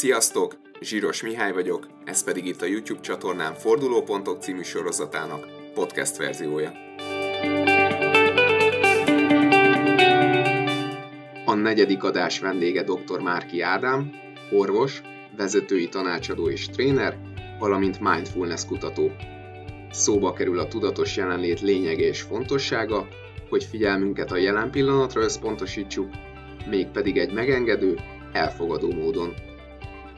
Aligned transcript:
Sziasztok! 0.00 0.56
Zsíros 0.80 1.22
Mihály 1.22 1.52
vagyok, 1.52 1.88
ez 2.04 2.24
pedig 2.24 2.46
itt 2.46 2.62
a 2.62 2.66
YouTube 2.66 3.00
csatornám 3.00 3.54
Fordulópontok 3.54 4.42
című 4.42 4.62
sorozatának 4.62 5.46
podcast 5.74 6.16
verziója. 6.16 6.72
A 11.44 11.54
negyedik 11.54 12.02
adás 12.02 12.38
vendége 12.38 12.82
dr. 12.82 13.20
Márki 13.20 13.60
Ádám, 13.60 14.10
orvos, 14.50 15.02
vezetői 15.36 15.88
tanácsadó 15.88 16.50
és 16.50 16.68
tréner, 16.68 17.16
valamint 17.58 18.00
mindfulness 18.00 18.64
kutató. 18.64 19.12
Szóba 19.90 20.32
kerül 20.32 20.58
a 20.58 20.68
tudatos 20.68 21.16
jelenlét 21.16 21.60
lényege 21.60 22.04
és 22.04 22.20
fontossága, 22.20 23.08
hogy 23.48 23.64
figyelmünket 23.64 24.32
a 24.32 24.36
jelen 24.36 24.70
pillanatra 24.70 25.22
összpontosítsuk, 25.22 26.10
mégpedig 26.68 27.18
egy 27.18 27.32
megengedő, 27.32 27.98
elfogadó 28.32 28.92
módon. 28.92 29.34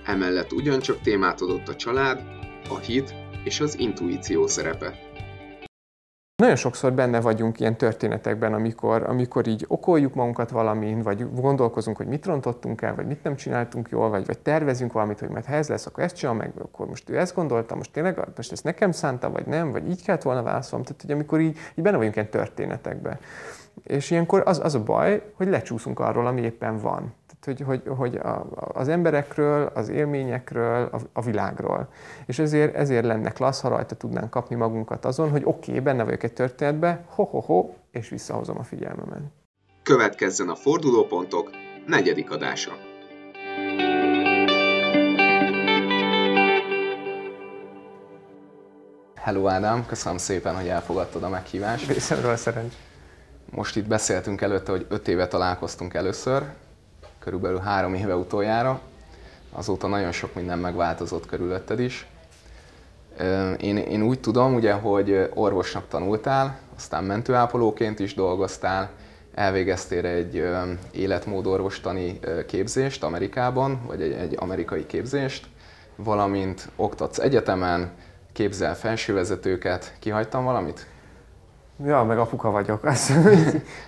Emellett 0.06 0.52
ugyancsak 0.52 1.00
témát 1.00 1.40
adott 1.40 1.68
a 1.68 1.76
család, 1.76 2.20
a 2.68 2.78
hit 2.78 3.14
és 3.44 3.60
az 3.60 3.78
intuíció 3.78 4.46
szerepe. 4.46 4.98
Nagyon 6.36 6.56
sokszor 6.56 6.92
benne 6.92 7.20
vagyunk 7.20 7.60
ilyen 7.60 7.76
történetekben, 7.76 8.54
amikor, 8.54 9.02
amikor 9.02 9.46
így 9.46 9.64
okoljuk 9.68 10.14
magunkat 10.14 10.50
valamin, 10.50 11.02
vagy 11.02 11.34
gondolkozunk, 11.34 11.96
hogy 11.96 12.06
mit 12.06 12.26
rontottunk 12.26 12.82
el, 12.82 12.94
vagy 12.94 13.06
mit 13.06 13.22
nem 13.22 13.36
csináltunk 13.36 13.88
jól, 13.88 14.08
vagy, 14.08 14.26
vagy 14.26 14.38
tervezünk 14.38 14.92
valamit, 14.92 15.20
hogy 15.20 15.28
majd 15.28 15.44
ha 15.44 15.52
ez 15.52 15.68
lesz, 15.68 15.86
akkor 15.86 16.02
ezt 16.04 16.16
csinál 16.16 16.34
meg, 16.34 16.52
akkor 16.58 16.86
most 16.86 17.10
ő 17.10 17.18
ezt 17.18 17.34
gondolta, 17.34 17.74
most 17.74 17.92
tényleg 17.92 18.28
most 18.36 18.52
ezt 18.52 18.64
nekem 18.64 18.92
szánta, 18.92 19.30
vagy 19.30 19.46
nem, 19.46 19.72
vagy 19.72 19.90
így 19.90 20.04
kellett 20.04 20.22
volna 20.22 20.42
válaszolnom. 20.42 20.86
Tehát, 20.86 21.02
hogy 21.02 21.10
amikor 21.10 21.40
így, 21.40 21.56
így 21.74 21.84
benne 21.84 21.96
vagyunk 21.96 22.14
ilyen 22.14 22.30
történetekben. 22.30 23.18
És 23.82 24.10
ilyenkor 24.10 24.42
az, 24.44 24.60
az 24.64 24.74
a 24.74 24.82
baj, 24.82 25.32
hogy 25.34 25.48
lecsúszunk 25.48 26.00
arról, 26.00 26.26
ami 26.26 26.40
éppen 26.40 26.78
van 26.78 27.14
hogy, 27.44 27.60
hogy, 27.60 27.82
hogy 27.96 28.16
a, 28.16 28.46
az 28.54 28.88
emberekről, 28.88 29.70
az 29.74 29.88
élményekről, 29.88 30.88
a, 30.92 30.98
a 31.12 31.22
világról. 31.22 31.88
És 32.26 32.38
ezért, 32.38 32.74
ezért 32.74 33.04
lenne 33.04 33.30
klassz, 33.30 33.60
ha 33.60 33.68
rajta 33.68 33.94
tudnánk 33.94 34.30
kapni 34.30 34.56
magunkat 34.56 35.04
azon, 35.04 35.30
hogy 35.30 35.42
oké, 35.44 35.70
okay, 35.70 35.82
benne 35.82 36.04
vagyok 36.04 36.22
egy 36.22 36.32
történetbe, 36.32 37.04
ho-ho-ho, 37.08 37.70
és 37.90 38.08
visszahozom 38.08 38.58
a 38.58 38.62
figyelmemet. 38.62 39.22
Következzen 39.82 40.48
a 40.48 40.54
Fordulópontok 40.54 41.50
negyedik 41.86 42.30
adása. 42.30 42.72
Hello 49.14 49.48
Ádám, 49.48 49.86
köszönöm 49.86 50.18
szépen, 50.18 50.56
hogy 50.56 50.68
elfogadtad 50.68 51.22
a 51.22 51.28
meghívást. 51.28 51.86
Részemről 51.88 52.36
szerencs. 52.36 52.74
Most 53.50 53.76
itt 53.76 53.86
beszéltünk 53.86 54.40
előtte, 54.40 54.70
hogy 54.70 54.86
öt 54.88 55.08
éve 55.08 55.28
találkoztunk 55.28 55.94
először, 55.94 56.42
körülbelül 57.24 57.58
három 57.58 57.94
éve 57.94 58.16
utoljára. 58.16 58.80
Azóta 59.52 59.86
nagyon 59.86 60.12
sok 60.12 60.34
minden 60.34 60.58
megváltozott 60.58 61.26
körülötted 61.26 61.80
is. 61.80 62.06
Én, 63.58 63.76
én 63.76 64.02
úgy 64.02 64.20
tudom, 64.20 64.54
ugye, 64.54 64.72
hogy 64.72 65.30
orvosnak 65.34 65.88
tanultál, 65.88 66.58
aztán 66.76 67.04
mentőápolóként 67.04 67.98
is 67.98 68.14
dolgoztál, 68.14 68.90
elvégeztél 69.34 70.06
egy 70.06 70.44
életmódorvostani 70.90 72.20
képzést 72.46 73.02
Amerikában, 73.02 73.80
vagy 73.86 74.02
egy, 74.02 74.12
egy 74.12 74.34
amerikai 74.38 74.86
képzést, 74.86 75.46
valamint 75.96 76.68
oktatsz 76.76 77.18
egyetemen, 77.18 77.90
képzel 78.32 78.76
felsővezetőket. 78.76 79.94
Kihagytam 79.98 80.44
valamit? 80.44 80.86
Ja, 81.84 82.02
meg 82.02 82.18
apuka 82.18 82.50
vagyok. 82.50 82.84
Az, 82.92 83.12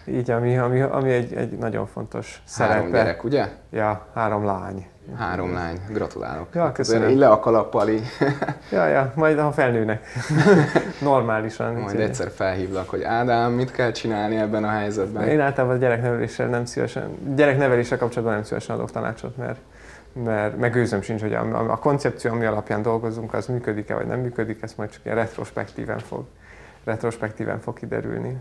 így, 0.05 0.31
ami, 0.31 0.59
ami, 0.59 0.81
ami 0.81 1.13
egy, 1.13 1.35
egy 1.35 1.59
nagyon 1.59 1.87
fontos 1.87 2.43
szerepe. 2.45 2.75
Három 2.75 2.91
gyerek, 2.91 3.25
ugye? 3.25 3.49
Ja, 3.71 4.07
három 4.15 4.45
lány. 4.45 4.87
Három 5.17 5.53
lány, 5.53 5.81
gratulálok. 5.89 6.49
Ja, 6.55 6.73
köszönöm. 6.73 7.09
Én 7.09 7.19
le 7.19 7.29
a 7.29 7.41
kalappal 7.41 7.89
Ja, 8.71 8.87
ja, 8.87 9.13
majd 9.15 9.39
ha 9.39 9.53
felnőnek. 9.53 10.07
Normálisan. 11.01 11.75
Majd 11.75 12.01
egyszer 12.01 12.31
felhívlak, 12.31 12.89
hogy 12.89 13.03
Ádám, 13.03 13.53
mit 13.53 13.71
kell 13.71 13.91
csinálni 13.91 14.37
ebben 14.37 14.65
a 14.65 14.69
helyzetben? 14.69 15.29
Én 15.29 15.41
általában 15.41 15.77
a 15.77 15.79
gyerekneveléssel 15.79 16.49
nem 16.49 16.65
szívesen, 16.65 17.09
gyerekneveléssel 17.35 17.99
kapcsolatban 17.99 18.35
nem 18.35 18.45
szívesen 18.45 18.75
adok 18.75 18.91
tanácsot, 18.91 19.37
mert 19.37 19.59
mert 20.25 20.59
megőzöm 20.59 21.03
sincs, 21.03 21.21
hogy 21.21 21.35
a, 21.35 21.73
a 21.73 21.79
koncepció, 21.79 22.31
ami 22.31 22.45
alapján 22.45 22.83
dolgozunk, 22.83 23.35
az 23.35 23.47
működik-e 23.47 23.95
vagy 23.95 24.07
nem 24.07 24.21
működik, 24.21 24.63
ezt 24.63 24.77
majd 24.77 24.91
csak 24.91 25.01
ilyen 25.05 25.17
retrospektíven 25.17 25.99
fog 25.99 26.25
retrospektíven 26.85 27.61
fog 27.61 27.75
kiderülni. 27.79 28.37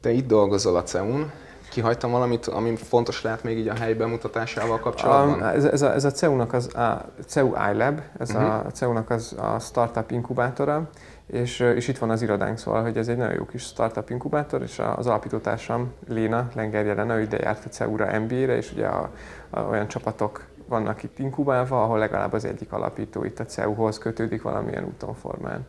Te 0.00 0.10
itt 0.10 0.26
dolgozol 0.26 0.76
a 0.76 0.82
CEUN, 0.82 1.30
kihagytam 1.70 2.10
valamit, 2.10 2.46
ami 2.46 2.76
fontos 2.76 3.22
lehet 3.22 3.42
még 3.42 3.58
így 3.58 3.68
a 3.68 3.74
hely 3.74 3.94
bemutatásával 3.94 4.78
kapcsolatban? 4.78 5.40
A, 5.40 5.52
ez, 5.52 5.64
ez, 5.64 5.82
a, 5.82 5.94
ez 5.94 6.04
a 6.04 6.10
CEU-nak 6.10 6.52
az 6.52 6.74
a 6.74 7.04
CEU 7.26 7.52
iLab, 7.72 8.00
ez 8.18 8.30
uh-huh. 8.30 8.54
a 8.54 8.58
mhm. 8.58 8.68
CEU-nak 8.68 9.10
az 9.10 9.34
a 9.38 9.58
startup 9.58 10.10
inkubátora, 10.10 10.90
és, 11.26 11.60
és 11.60 11.88
itt 11.88 11.98
van 11.98 12.10
az 12.10 12.22
irodánk, 12.22 12.58
szóval, 12.58 12.82
hogy 12.82 12.96
ez 12.96 13.08
egy 13.08 13.16
nagyon 13.16 13.34
jó 13.34 13.44
kis 13.44 13.62
startup 13.62 14.10
inkubátor, 14.10 14.62
és 14.62 14.82
az 14.96 15.06
alapítótársam 15.06 15.92
Léna, 16.08 16.48
Lengerje 16.54 16.94
Lena, 16.94 17.16
ő 17.16 17.20
ide 17.20 17.38
járt 17.38 17.64
a 17.64 17.68
CEU-ra 17.68 18.20
MBA-re, 18.20 18.56
és 18.56 18.72
ugye 18.72 18.86
a, 18.86 19.10
a, 19.50 19.60
olyan 19.60 19.88
csapatok 19.88 20.44
vannak 20.68 21.02
itt 21.02 21.18
inkubálva, 21.18 21.82
ahol 21.82 21.98
legalább 21.98 22.32
az 22.32 22.44
egyik 22.44 22.72
alapító 22.72 23.24
itt 23.24 23.38
a 23.38 23.44
CEU-hoz 23.44 23.98
kötődik 23.98 24.42
valamilyen 24.42 24.84
úton 24.84 25.14
formán. 25.14 25.66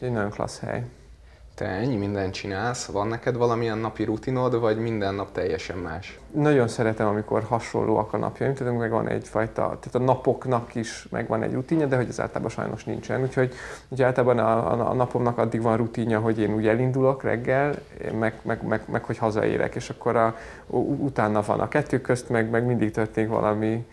Egy 0.00 0.12
nagyon 0.12 0.30
klassz 0.30 0.60
hely. 0.60 0.84
Te 1.54 1.66
ennyi 1.66 1.96
mindent 1.96 2.34
csinálsz? 2.34 2.86
Van 2.86 3.08
neked 3.08 3.36
valamilyen 3.36 3.78
napi 3.78 4.04
rutinod, 4.04 4.60
vagy 4.60 4.78
minden 4.78 5.14
nap 5.14 5.32
teljesen 5.32 5.78
más? 5.78 6.18
Nagyon 6.30 6.68
szeretem, 6.68 7.06
amikor 7.06 7.42
hasonlóak 7.42 8.12
a 8.12 8.16
napjaim, 8.16 8.54
tehát 8.54 8.78
meg 8.78 8.90
van 8.90 9.08
egyfajta, 9.08 9.62
tehát 9.62 9.94
a 9.94 9.98
napoknak 9.98 10.74
is 10.74 11.06
megvan 11.10 11.42
egy 11.42 11.52
rutinja, 11.52 11.86
de 11.86 11.96
hogy 11.96 12.08
ez 12.08 12.20
általában 12.20 12.50
sajnos 12.50 12.84
nincsen. 12.84 13.22
Úgyhogy 13.22 13.54
ugye 13.88 14.04
általában 14.06 14.38
a, 14.38 14.72
a, 14.72 14.90
a 14.90 14.94
napomnak 14.94 15.38
addig 15.38 15.62
van 15.62 15.76
rutinja, 15.76 16.20
hogy 16.20 16.38
én 16.38 16.54
úgy 16.54 16.66
elindulok 16.66 17.22
reggel, 17.22 17.74
meg, 18.18 18.34
meg, 18.42 18.62
meg, 18.62 18.82
meg 18.86 19.04
hogy 19.04 19.18
hazaérek, 19.18 19.74
és 19.74 19.90
akkor 19.90 20.16
a, 20.16 20.36
utána 20.98 21.42
van 21.42 21.60
a 21.60 21.68
kettő 21.68 22.00
közt, 22.00 22.28
meg, 22.28 22.50
meg 22.50 22.66
mindig 22.66 22.90
történik 22.90 23.30
valami, 23.30 23.86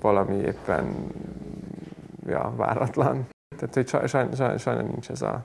valami 0.00 0.34
éppen 0.34 0.94
ja, 2.26 2.52
váratlan. 2.56 3.32
Tehát, 3.56 3.74
hogy 3.74 3.88
saj, 3.88 4.06
saj, 4.06 4.28
saj, 4.36 4.58
sajnos 4.58 4.90
nincs 4.90 5.10
ez 5.10 5.22
a, 5.22 5.44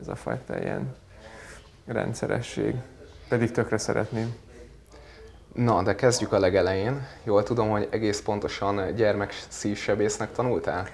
ez 0.00 0.08
a 0.08 0.14
fajta 0.14 0.58
ilyen 0.58 0.94
rendszeresség. 1.86 2.74
Pedig 3.28 3.50
tökre 3.50 3.78
szeretném. 3.78 4.34
Na, 5.54 5.82
de 5.82 5.94
kezdjük 5.94 6.32
a 6.32 6.38
legelején. 6.38 7.06
Jól 7.24 7.42
tudom, 7.42 7.68
hogy 7.68 7.88
egész 7.90 8.20
pontosan 8.20 8.94
gyermek 8.94 9.32
szívsebésznek 9.48 10.32
tanultál? 10.32 10.88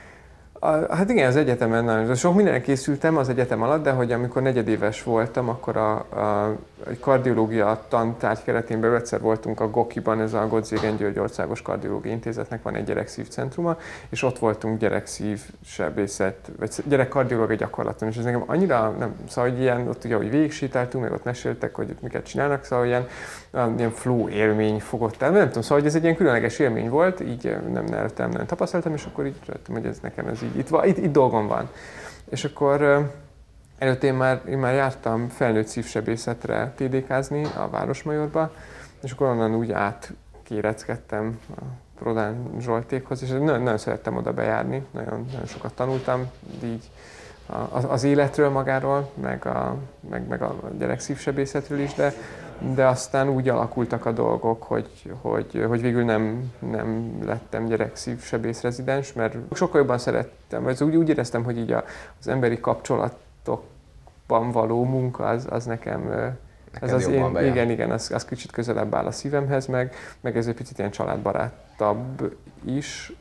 A, 0.58 0.94
hát 0.94 1.10
igen, 1.10 1.28
az 1.28 1.36
egyetemen 1.36 1.84
nagyon 1.84 2.14
sok 2.14 2.34
mindenre 2.34 2.60
készültem 2.60 3.16
az 3.16 3.28
egyetem 3.28 3.62
alatt, 3.62 3.82
de 3.82 3.90
hogy 3.90 4.12
amikor 4.12 4.42
negyedéves 4.42 5.02
voltam, 5.02 5.48
akkor 5.48 5.76
a, 5.76 5.94
a, 5.94 6.56
egy 6.88 7.00
kardiológia 7.00 7.84
tantárgy 7.88 8.42
keretén 8.42 8.80
belül 8.80 8.96
egyszer 8.96 9.20
voltunk 9.20 9.60
a 9.60 9.70
Gokiban, 9.70 10.20
ez 10.20 10.34
a 10.34 10.46
Godzégen 10.46 10.96
György 10.96 11.18
Országos 11.18 11.62
Kardiológiai 11.62 12.14
Intézetnek 12.14 12.62
van 12.62 12.74
egy 12.74 12.84
gyerekszívcentruma, 12.84 13.76
és 14.08 14.22
ott 14.22 14.38
voltunk 14.38 14.78
gyerekszívsebészet, 14.78 16.50
vagy 16.58 16.70
gyerekkardiológiai 16.84 17.56
gyakorlaton, 17.56 18.08
és 18.08 18.16
ez 18.16 18.24
nekem 18.24 18.42
annyira 18.46 18.94
nem, 18.98 19.14
szóval 19.28 19.50
hogy 19.50 19.60
ilyen, 19.60 19.88
ott 19.88 20.04
ugye, 20.04 20.16
hogy 20.16 20.30
végig 20.30 20.52
sétáltunk, 20.52 21.04
meg 21.04 21.12
ott 21.12 21.24
meséltek, 21.24 21.74
hogy 21.74 21.96
miket 22.00 22.26
csinálnak, 22.26 22.64
szóval 22.64 22.86
ilyen, 22.86 23.06
ilyen 23.76 23.90
flow 23.90 24.28
élmény 24.28 24.80
fogott 24.80 25.22
el, 25.22 25.30
nem 25.30 25.46
tudom, 25.46 25.62
szóval 25.62 25.78
hogy 25.78 25.86
ez 25.86 25.94
egy 25.94 26.02
ilyen 26.02 26.16
különleges 26.16 26.58
élmény 26.58 26.88
volt, 26.88 27.20
így 27.20 27.56
nem, 27.72 27.84
nem, 27.84 28.08
nem, 28.16 28.46
tapasztaltam, 28.46 28.92
és 28.94 29.04
akkor 29.04 29.26
így 29.26 29.36
hogy 29.72 29.86
ez 29.86 29.98
nekem 30.02 30.26
ez 30.26 30.42
így, 30.46 30.56
itt, 30.56 30.70
itt, 30.84 30.96
itt 30.96 31.12
dolgom 31.12 31.46
van. 31.46 31.68
És 32.28 32.44
akkor 32.44 33.10
előtte 33.78 34.06
én 34.06 34.14
már, 34.14 34.42
én 34.48 34.58
már 34.58 34.74
jártam 34.74 35.28
felnőtt 35.28 35.66
szívsebészetre 35.66 36.72
TDK-zni 36.76 37.44
a 37.56 37.68
Városmajorba, 37.70 38.52
és 39.02 39.12
akkor 39.12 39.26
onnan 39.26 39.54
úgy 39.54 39.72
átkéreckedtem 39.72 41.40
a 41.56 41.62
Rodán 42.02 42.36
Zsoltékhoz, 42.60 43.22
és 43.22 43.28
nagyon, 43.28 43.62
nagyon 43.62 43.78
szerettem 43.78 44.16
oda 44.16 44.32
bejárni, 44.32 44.86
nagyon, 44.90 45.26
nagyon 45.30 45.46
sokat 45.46 45.74
tanultam, 45.74 46.30
így 46.64 46.90
az, 47.68 47.86
az 47.88 48.04
életről 48.04 48.50
magáról, 48.50 49.10
meg 49.14 49.46
a, 49.46 49.76
meg, 50.10 50.28
meg 50.28 50.42
a 50.42 50.54
gyerek 50.78 51.00
szívsebészetről 51.00 51.78
is, 51.78 51.94
de 51.94 52.12
de 52.74 52.86
aztán 52.86 53.28
úgy 53.28 53.48
alakultak 53.48 54.06
a 54.06 54.12
dolgok, 54.12 54.62
hogy, 54.62 55.12
hogy, 55.20 55.64
hogy 55.68 55.80
végül 55.80 56.04
nem, 56.04 56.52
nem 56.58 57.18
lettem 57.24 57.66
gyerekszívsebész 57.66 58.60
rezidens, 58.60 59.12
mert 59.12 59.36
sokkal 59.52 59.80
jobban 59.80 59.98
szerettem, 59.98 60.62
vagy 60.62 60.82
úgy, 60.82 60.96
úgy 60.96 61.08
éreztem, 61.08 61.44
hogy 61.44 61.58
így 61.58 61.72
a, 61.72 61.84
az 62.20 62.28
emberi 62.28 62.60
kapcsolatokban 62.60 64.50
való 64.52 64.84
munka 64.84 65.24
az, 65.24 65.46
az 65.50 65.64
nekem 65.64 66.34
ez 66.80 66.92
az 66.92 67.06
én, 67.06 67.32
bejön. 67.32 67.52
igen, 67.52 67.70
igen, 67.70 67.90
az, 67.90 68.10
az 68.10 68.24
kicsit 68.24 68.50
közelebb 68.50 68.94
áll 68.94 69.06
a 69.06 69.10
szívemhez, 69.10 69.66
meg, 69.66 69.94
meg 70.20 70.36
ez 70.36 70.46
egy 70.46 70.54
picit 70.54 70.78
ilyen 70.78 70.90
családbarátabb 70.90 72.36
is, 72.64 73.12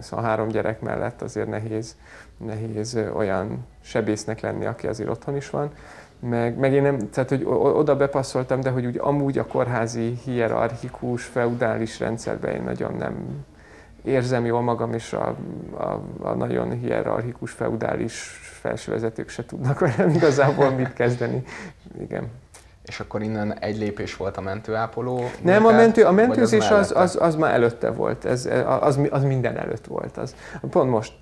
szóval 0.00 0.24
három 0.24 0.48
gyerek 0.48 0.80
mellett 0.80 1.22
azért 1.22 1.48
nehéz, 1.48 1.96
nehéz 2.36 2.98
olyan 3.14 3.66
sebésznek 3.80 4.40
lenni, 4.40 4.66
aki 4.66 4.86
azért 4.86 5.10
otthon 5.10 5.36
is 5.36 5.50
van 5.50 5.70
meg, 6.20 6.58
meg 6.58 6.72
én 6.72 6.82
nem, 6.82 7.10
tehát 7.10 7.28
hogy 7.28 7.44
oda 7.44 7.96
bepasszoltam, 7.96 8.60
de 8.60 8.70
hogy 8.70 8.86
úgy 8.86 8.98
amúgy 8.98 9.38
a 9.38 9.46
kórházi 9.46 10.18
hierarchikus, 10.24 11.24
feudális 11.24 12.00
rendszerben 12.00 12.54
én 12.54 12.62
nagyon 12.62 12.94
nem, 12.94 13.44
érzem 14.04 14.44
jól 14.44 14.60
magam, 14.62 14.92
és 14.92 15.12
a, 15.12 15.36
a, 15.76 16.00
a 16.20 16.34
nagyon 16.34 16.70
hierarchikus, 16.70 17.50
feudális 17.50 18.40
felsővezetők 18.60 19.28
se 19.28 19.44
tudnak 19.44 19.78
velem 19.78 20.08
igazából 20.08 20.70
mit 20.70 20.92
kezdeni. 20.92 21.42
Igen. 22.00 22.30
És 22.84 23.00
akkor 23.00 23.22
innen 23.22 23.58
egy 23.58 23.78
lépés 23.78 24.16
volt 24.16 24.36
a 24.36 24.40
mentőápoló? 24.40 25.30
Nem, 25.42 25.66
a, 25.66 25.70
mentő, 25.70 26.04
a 26.04 26.12
mentőzés 26.12 26.70
az, 26.70 26.90
az, 26.90 26.92
az, 26.96 27.18
az 27.20 27.34
már 27.34 27.54
előtte 27.54 27.90
volt, 27.90 28.24
ez, 28.24 28.48
az, 28.80 29.00
az 29.10 29.24
minden 29.24 29.56
előtt 29.56 29.86
volt. 29.86 30.16
Az. 30.16 30.34
Pont 30.70 30.90
most 30.90 31.14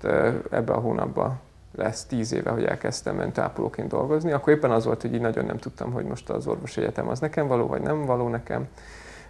ebben 0.49 0.75
a 0.75 0.79
hónapban 0.79 1.39
lesz 1.77 2.05
tíz 2.05 2.33
éve, 2.33 2.49
hogy 2.49 2.63
elkezdtem 2.63 3.15
mentőápolóként 3.15 3.87
dolgozni, 3.87 4.31
akkor 4.31 4.53
éppen 4.53 4.71
az 4.71 4.85
volt, 4.85 5.01
hogy 5.01 5.13
így 5.13 5.21
nagyon 5.21 5.45
nem 5.45 5.57
tudtam, 5.57 5.91
hogy 5.91 6.05
most 6.05 6.29
az 6.29 6.47
orvosi 6.47 6.81
egyetem 6.81 7.07
az 7.07 7.19
nekem 7.19 7.47
való, 7.47 7.67
vagy 7.67 7.81
nem 7.81 8.05
való 8.05 8.27
nekem. 8.27 8.67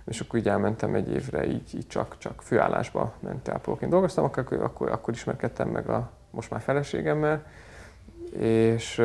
És 0.05 0.19
akkor 0.19 0.39
így 0.39 0.47
elmentem 0.47 0.95
egy 0.95 1.09
évre, 1.09 1.45
így, 1.45 1.75
így 1.75 1.87
csak, 1.87 2.17
csak 2.17 2.41
főállásba 2.41 3.13
mentőápolóként 3.19 3.91
dolgoztam, 3.91 4.23
akkor, 4.23 4.45
akkor, 4.61 4.91
akkor 4.91 5.13
ismerkedtem 5.13 5.69
meg 5.69 5.89
a 5.89 6.09
most 6.31 6.49
már 6.49 6.61
feleségemmel, 6.61 7.43
és 8.39 9.01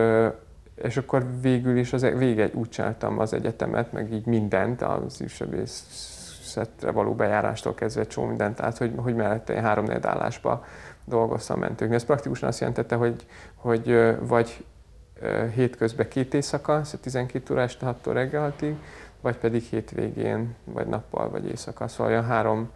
és 0.75 0.97
akkor 0.97 1.27
végül 1.41 1.77
is 1.77 1.93
az, 1.93 2.03
e- 2.03 2.11
vége 2.11 2.51
úgy 2.55 2.69
csináltam 2.69 3.19
az 3.19 3.33
egyetemet, 3.33 3.93
meg 3.93 4.13
így 4.13 4.27
mindent, 4.27 4.83
az 4.83 5.21
űrsebészetre 5.21 6.91
való 6.91 7.15
bejárástól 7.15 7.75
kezdve 7.75 8.07
csó 8.07 8.25
mindent, 8.25 8.57
tehát 8.57 8.79
hogy, 8.79 8.93
hogy 8.97 9.15
mellette 9.15 9.55
én 9.55 9.63
három 9.63 9.87
állásba 10.03 10.65
dolgoztam 11.05 11.59
mentőknél. 11.59 11.97
Ez 11.97 12.05
praktikusan 12.05 12.49
azt 12.49 12.61
jelentette, 12.61 12.95
hogy, 12.95 13.27
hogy 13.55 14.17
vagy 14.21 14.65
hétközben 15.55 16.09
két 16.09 16.35
éjszaka, 16.35 16.85
szóval 16.85 17.01
12 17.01 17.53
óra 17.53 17.63
este 17.63 17.87
6 17.87 18.07
reggel 18.07 18.55
vagy 19.21 19.37
pedig 19.37 19.63
hétvégén, 19.63 20.55
vagy 20.65 20.87
nappal, 20.87 21.31
vagy 21.31 21.47
éjszaka. 21.47 21.89
Szóval 21.89 22.13
olyan 22.13 22.25
három 22.25 22.71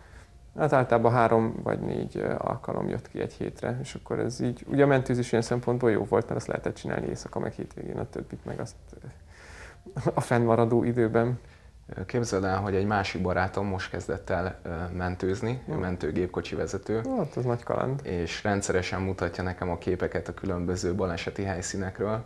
Hát 0.58 0.72
általában 0.72 1.12
három 1.12 1.54
vagy 1.62 1.80
négy 1.80 2.24
alkalom 2.38 2.88
jött 2.88 3.08
ki 3.08 3.20
egy 3.20 3.32
hétre, 3.32 3.78
és 3.82 3.94
akkor 3.94 4.18
ez 4.18 4.40
így, 4.40 4.64
ugye 4.68 4.82
a 4.82 4.86
mentőzés 4.86 5.32
ilyen 5.32 5.44
szempontból 5.44 5.90
jó 5.90 6.04
volt, 6.04 6.24
mert 6.24 6.36
azt 6.36 6.46
lehetett 6.46 6.74
csinálni 6.74 7.06
éjszaka, 7.06 7.38
meg 7.38 7.52
hétvégén, 7.52 7.98
a 7.98 8.08
többit 8.10 8.44
meg 8.44 8.60
azt 8.60 8.74
a 10.14 10.20
fennmaradó 10.20 10.84
időben. 10.84 11.38
Képzeld 12.06 12.44
el, 12.44 12.60
hogy 12.60 12.74
egy 12.74 12.86
másik 12.86 13.22
barátom 13.22 13.66
most 13.66 13.90
kezdett 13.90 14.30
el 14.30 14.58
mentőzni, 14.92 15.62
hmm. 15.66 15.78
mentőgépkocsi 15.78 16.54
vezető. 16.54 17.02
Hát, 17.16 17.36
az 17.36 17.44
nagy 17.44 17.62
kaland. 17.62 18.00
És 18.02 18.42
rendszeresen 18.42 19.00
mutatja 19.00 19.42
nekem 19.42 19.70
a 19.70 19.78
képeket 19.78 20.28
a 20.28 20.34
különböző 20.34 20.94
baleseti 20.94 21.42
helyszínekről. 21.42 22.24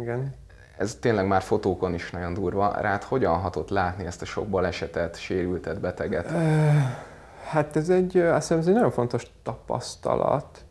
Igen. 0.00 0.34
Ez 0.76 0.94
tényleg 0.94 1.26
már 1.26 1.42
fotókon 1.42 1.94
is 1.94 2.10
nagyon 2.10 2.34
durva. 2.34 2.74
Rád 2.80 3.02
hogyan 3.02 3.38
hatott 3.38 3.68
látni 3.68 4.06
ezt 4.06 4.22
a 4.22 4.24
sok 4.24 4.48
balesetet, 4.48 5.18
sérültet, 5.18 5.80
beteget? 5.80 6.30
Hát 7.48 7.76
ez 7.76 7.88
egy, 7.88 8.16
azt 8.16 8.40
hiszem, 8.40 8.58
ez 8.58 8.66
egy 8.66 8.74
nagyon 8.74 8.90
fontos 8.90 9.26
tapasztalat 9.42 10.64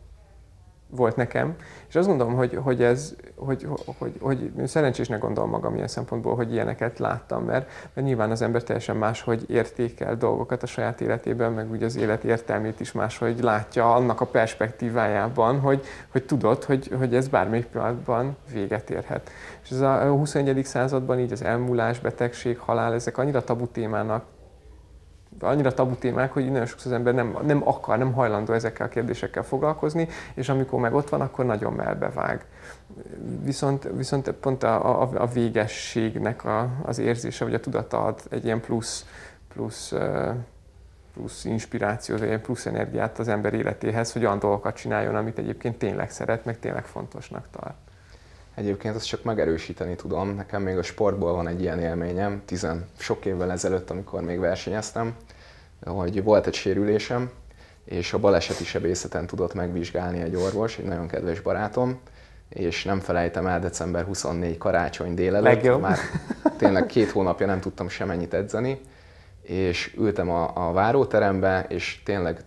volt 0.90 1.16
nekem, 1.16 1.54
és 1.88 1.94
azt 1.94 2.06
gondolom, 2.08 2.34
hogy, 2.34 2.58
hogy 2.62 2.82
ez, 2.82 3.14
hogy, 3.34 3.66
hogy, 3.98 4.12
hogy, 4.20 4.50
hogy 4.54 4.66
szerencsésnek 4.66 5.20
gondolom 5.20 5.50
magam 5.50 5.74
ilyen 5.74 5.88
szempontból, 5.88 6.34
hogy 6.34 6.52
ilyeneket 6.52 6.98
láttam, 6.98 7.44
mert, 7.44 7.70
mert 7.94 8.06
nyilván 8.06 8.30
az 8.30 8.42
ember 8.42 8.62
teljesen 8.62 8.96
máshogy 8.96 9.44
értékel 9.50 10.16
dolgokat 10.16 10.62
a 10.62 10.66
saját 10.66 11.00
életében, 11.00 11.52
meg 11.52 11.70
ugye 11.70 11.84
az 11.84 11.96
élet 11.96 12.24
értelmét 12.24 12.80
is 12.80 12.92
máshogy 12.92 13.40
látja 13.40 13.94
annak 13.94 14.20
a 14.20 14.26
perspektívájában, 14.26 15.60
hogy, 15.60 15.84
hogy 16.08 16.24
tudod, 16.24 16.64
hogy, 16.64 16.90
hogy 16.98 17.14
ez 17.14 17.28
bármelyik 17.28 17.66
pillanatban 17.66 18.36
véget 18.52 18.90
érhet. 18.90 19.30
És 19.62 19.70
ez 19.70 19.80
a 19.80 20.08
21. 20.08 20.64
században 20.64 21.18
így 21.18 21.32
az 21.32 21.42
elmúlás, 21.42 22.00
betegség, 22.00 22.58
halál, 22.58 22.94
ezek 22.94 23.18
annyira 23.18 23.44
tabu 23.44 23.66
témának 23.66 24.24
annyira 25.40 25.74
tabu 25.74 25.94
témák, 25.94 26.32
hogy 26.32 26.50
nagyon 26.50 26.66
sokszor 26.66 26.92
az 26.92 26.98
ember 26.98 27.14
nem, 27.14 27.36
nem 27.46 27.68
akar, 27.68 27.98
nem 27.98 28.12
hajlandó 28.12 28.52
ezekkel 28.52 28.86
a 28.86 28.88
kérdésekkel 28.88 29.42
foglalkozni, 29.42 30.08
és 30.34 30.48
amikor 30.48 30.80
meg 30.80 30.94
ott 30.94 31.08
van, 31.08 31.20
akkor 31.20 31.44
nagyon 31.44 31.72
melbevág. 31.72 32.44
Viszont, 33.42 33.88
viszont 33.94 34.30
pont 34.30 34.62
a, 34.62 35.02
a, 35.02 35.10
a 35.14 35.26
végességnek 35.26 36.44
a, 36.44 36.68
az 36.82 36.98
érzése, 36.98 37.44
vagy 37.44 37.54
a 37.54 37.60
tudata 37.60 38.04
ad 38.04 38.20
egy 38.30 38.44
ilyen 38.44 38.60
plusz, 38.60 39.06
plusz, 39.48 39.92
plusz 41.14 41.44
inspirációt, 41.44 42.18
vagy 42.18 42.40
plusz 42.40 42.66
energiát 42.66 43.18
az 43.18 43.28
ember 43.28 43.54
életéhez, 43.54 44.12
hogy 44.12 44.24
olyan 44.24 44.38
dolgokat 44.38 44.76
csináljon, 44.76 45.14
amit 45.14 45.38
egyébként 45.38 45.78
tényleg 45.78 46.10
szeret, 46.10 46.44
meg 46.44 46.58
tényleg 46.58 46.84
fontosnak 46.84 47.46
tart. 47.50 47.76
Egyébként 48.56 48.94
ezt 48.94 49.06
csak 49.06 49.22
megerősíteni 49.22 49.94
tudom. 49.94 50.34
Nekem 50.34 50.62
még 50.62 50.78
a 50.78 50.82
sportból 50.82 51.32
van 51.32 51.48
egy 51.48 51.60
ilyen 51.60 51.80
élményem, 51.80 52.42
tizen 52.44 52.86
sok 52.98 53.24
évvel 53.24 53.50
ezelőtt, 53.50 53.90
amikor 53.90 54.20
még 54.20 54.38
versenyeztem, 54.38 55.14
hogy 55.84 56.22
volt 56.22 56.46
egy 56.46 56.54
sérülésem, 56.54 57.30
és 57.84 58.12
a 58.12 58.18
baleseti 58.18 58.64
sebészeten 58.64 59.26
tudott 59.26 59.54
megvizsgálni 59.54 60.20
egy 60.20 60.34
orvos, 60.34 60.78
egy 60.78 60.84
nagyon 60.84 61.08
kedves 61.08 61.40
barátom, 61.40 62.00
és 62.48 62.84
nem 62.84 63.00
felejtem 63.00 63.46
el 63.46 63.60
december 63.60 64.04
24 64.04 64.58
karácsony 64.58 65.14
délelőtt, 65.14 65.52
Legjobb. 65.54 65.80
már 65.80 65.98
tényleg 66.58 66.86
két 66.86 67.10
hónapja 67.10 67.46
nem 67.46 67.60
tudtam 67.60 67.88
semennyit 67.88 68.34
edzeni, 68.34 68.80
és 69.42 69.94
ültem 69.98 70.30
a, 70.30 70.68
a 70.68 70.72
váróterembe, 70.72 71.66
és 71.68 72.02
tényleg 72.04 72.44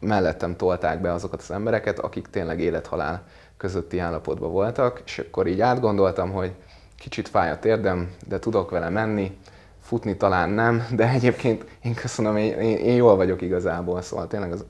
mellettem 0.00 0.56
tolták 0.56 1.00
be 1.00 1.12
azokat 1.12 1.40
az 1.40 1.50
embereket, 1.50 1.98
akik 1.98 2.26
tényleg 2.26 2.60
élethalál 2.60 3.24
közötti 3.62 3.98
állapotban 3.98 4.50
voltak, 4.50 5.02
és 5.04 5.18
akkor 5.18 5.46
így 5.46 5.60
átgondoltam, 5.60 6.32
hogy 6.32 6.52
kicsit 6.96 7.28
fáj 7.28 7.50
a 7.50 7.58
térdem, 7.58 8.10
de 8.28 8.38
tudok 8.38 8.70
vele 8.70 8.88
menni, 8.88 9.38
futni 9.80 10.16
talán 10.16 10.50
nem, 10.50 10.86
de 10.94 11.08
egyébként 11.08 11.64
én 11.82 11.94
köszönöm, 11.94 12.36
én, 12.36 12.52
én, 12.52 12.76
én 12.76 12.94
jól 12.94 13.16
vagyok 13.16 13.42
igazából, 13.42 14.02
szóval 14.02 14.26
tényleg 14.26 14.52
az 14.52 14.64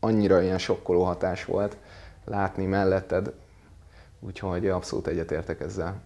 annyira 0.00 0.42
ilyen 0.42 0.58
sokkoló 0.58 1.04
hatás 1.04 1.44
volt 1.44 1.76
látni 2.24 2.64
melletted, 2.66 3.32
úgyhogy 4.20 4.68
abszolút 4.68 5.06
egyetértek 5.06 5.60
ezzel. 5.60 6.00